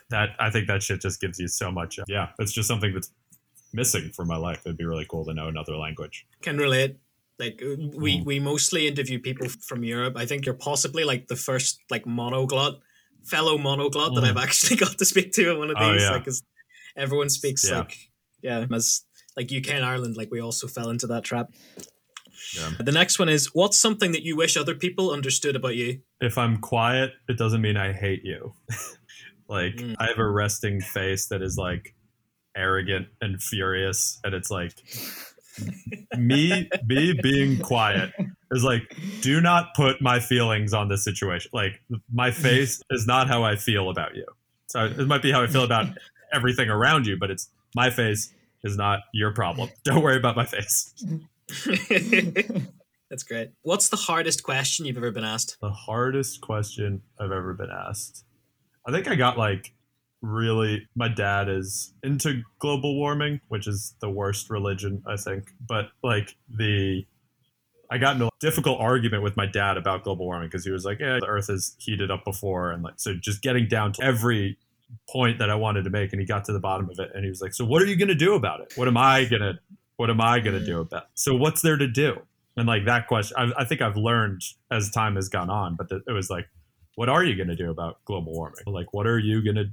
[0.09, 1.99] That I think that shit just gives you so much.
[2.07, 3.11] Yeah, it's just something that's
[3.73, 4.61] missing from my life.
[4.65, 6.25] It'd be really cool to know another language.
[6.41, 6.97] Can relate.
[7.39, 8.25] Like uh, we Mhm.
[8.25, 10.15] we mostly interview people from Europe.
[10.17, 12.79] I think you're possibly like the first like monoglot
[13.23, 14.29] fellow monoglot that Mhm.
[14.29, 16.01] I've actually got to speak to in one of Oh, these.
[16.03, 16.11] yeah.
[16.11, 16.27] Like
[16.95, 17.79] everyone speaks Yeah.
[17.79, 17.97] like
[18.41, 19.01] yeah, as
[19.35, 21.51] like UK and Ireland, like we also fell into that trap.
[22.55, 22.71] Yeah.
[22.79, 26.01] The next one is what's something that you wish other people understood about you?
[26.21, 28.53] If I'm quiet, it doesn't mean I hate you.
[29.47, 29.95] like Mm.
[29.99, 31.95] I have a resting face that is like
[32.55, 34.73] arrogant and furious, and it's like
[36.17, 38.11] me me being quiet
[38.51, 38.83] is like
[39.21, 41.81] do not put my feelings on this situation like
[42.13, 44.25] my face is not how i feel about you
[44.67, 45.87] so it might be how i feel about
[46.33, 48.33] everything around you but it's my face
[48.63, 50.93] is not your problem don't worry about my face
[53.09, 53.51] That's great.
[53.61, 55.57] What's the hardest question you've ever been asked?
[55.61, 58.25] The hardest question I've ever been asked.
[58.87, 59.73] I think I got like
[60.21, 65.51] really my dad is into global warming, which is the worst religion, I think.
[65.67, 67.05] But like the
[67.91, 70.85] I got in a difficult argument with my dad about global warming because he was
[70.85, 74.03] like, "Yeah, the Earth has heated up before," and like so, just getting down to
[74.03, 74.57] every
[75.09, 77.23] point that I wanted to make, and he got to the bottom of it, and
[77.23, 78.73] he was like, "So what are you to do about it?
[78.75, 79.59] What am I gonna
[79.97, 80.81] What am I gonna do mm.
[80.81, 81.03] about?
[81.03, 81.09] It?
[81.15, 82.21] So what's there to do?"
[82.57, 84.41] And like that question, I, I think I've learned
[84.71, 86.47] as time has gone on, but the, it was like,
[86.95, 88.63] "What are you going to do about global warming?
[88.65, 89.65] Like, what are you going to?"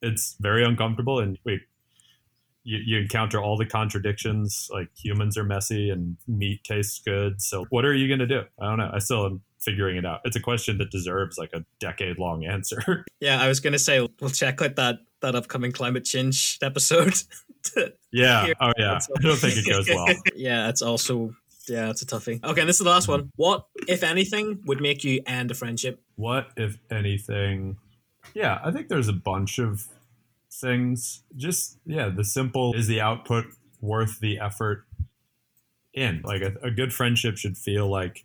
[0.00, 1.60] It's very uncomfortable, and we
[2.64, 7.66] you, you encounter all the contradictions like humans are messy and meat tastes good so
[7.70, 10.20] what are you going to do i don't know i still am figuring it out
[10.24, 13.78] it's a question that deserves like a decade long answer yeah i was going to
[13.78, 17.14] say we'll check out that that upcoming climate change episode.
[18.10, 18.48] Yeah.
[18.60, 18.98] oh yeah.
[19.16, 20.06] i don't think it goes well.
[20.34, 21.36] Yeah it's also
[21.68, 22.42] yeah it's a toughie.
[22.42, 23.30] Okay this is the last one.
[23.36, 26.02] What if anything would make you end a friendship?
[26.16, 27.76] What if anything?
[28.34, 29.86] Yeah i think there's a bunch of
[30.52, 31.22] things.
[31.36, 33.46] Just yeah, the simple is the output
[33.80, 34.84] worth the effort
[35.94, 36.22] in.
[36.24, 38.24] Like a, a good friendship should feel like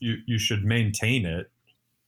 [0.00, 1.50] you you should maintain it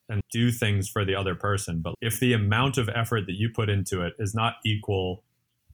[0.09, 1.81] and do things for the other person.
[1.81, 5.25] But if the amount of effort that you put into it is not equal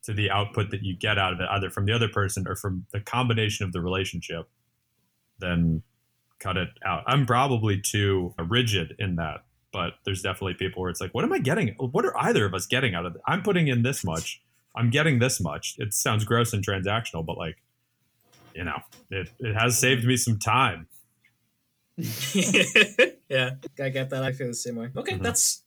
[0.04, 2.56] to the output that you get out of it, either from the other person or
[2.56, 4.48] from the combination of the relationship,
[5.38, 5.82] then
[6.38, 7.04] cut it out.
[7.06, 11.32] I'm probably too rigid in that but there's definitely people where it's like, what am
[11.32, 11.74] I getting?
[11.78, 13.22] What are either of us getting out of it?
[13.26, 14.42] I'm putting in this much.
[14.76, 15.74] I'm getting this much.
[15.78, 17.56] It sounds gross and transactional, but like,
[18.54, 18.80] you know,
[19.10, 20.86] it, it has saved me some time.
[23.32, 23.50] yeah,
[23.82, 24.22] I get that.
[24.22, 24.90] I feel the same way.
[24.94, 25.22] Okay, mm-hmm.
[25.22, 25.62] that's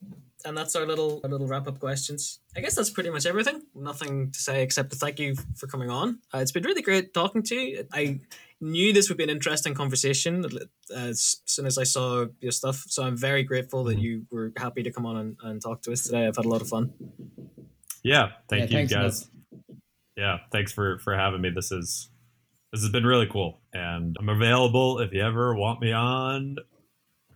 [0.46, 2.40] and that's our little our little wrap up questions.
[2.56, 3.64] I guess that's pretty much everything.
[3.74, 6.20] Nothing to say except to thank you for coming on.
[6.34, 7.88] Uh, it's been really great talking to you.
[7.92, 8.20] I
[8.62, 10.46] knew this would be an interesting conversation
[10.96, 12.84] as soon as I saw your stuff.
[12.88, 15.92] So I'm very grateful that you were happy to come on and, and talk to
[15.92, 16.28] us today.
[16.28, 16.94] I've had a lot of fun.
[18.04, 19.28] Yeah, thank yeah, you guys.
[20.16, 21.50] Yeah, thanks for for having me.
[21.50, 22.10] This is
[22.72, 26.58] this has been really cool, and I'm available if you ever want me on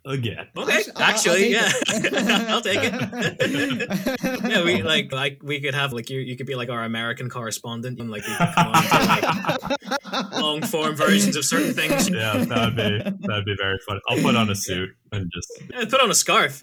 [0.10, 0.48] again.
[0.58, 1.72] Okay, actually, yeah,
[2.50, 4.44] I'll take it.
[4.50, 7.30] yeah, we like like we could have like you you could be like our American
[7.30, 12.10] correspondent and like we could come on to, like long form versions of certain things.
[12.10, 14.00] Yeah, that'd be that'd be very fun.
[14.10, 16.62] I'll put on a suit and just yeah, put on a scarf.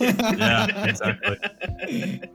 [0.00, 2.30] yeah, exactly.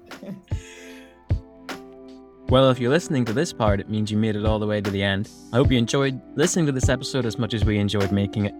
[2.49, 4.79] Well, if you're listening to this part, it means you made it all the way
[4.79, 5.27] to the end.
[5.51, 8.53] I hope you enjoyed listening to this episode as much as we enjoyed making it.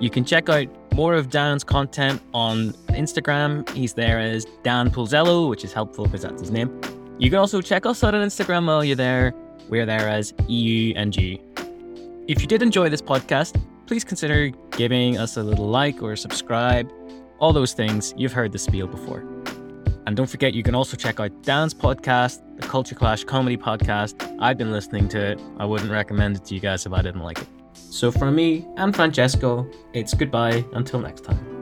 [0.00, 0.66] You can check out
[0.96, 3.68] more of Dan's content on Instagram.
[3.74, 6.80] He's there as Dan Pulzello, which is helpful because that's his name.
[7.18, 9.34] You can also check us out on Instagram while you're there.
[9.68, 11.38] We're there as EUNG.
[12.28, 16.90] If you did enjoy this podcast, please consider giving us a little like or subscribe.
[17.40, 19.20] All those things, you've heard the spiel before.
[20.06, 24.34] And don't forget, you can also check out Dan's podcast, the Culture Clash Comedy Podcast.
[24.40, 25.40] I've been listening to it.
[25.58, 27.48] I wouldn't recommend it to you guys if I didn't like it.
[27.90, 31.55] So from me and Francesco, it's goodbye until next time.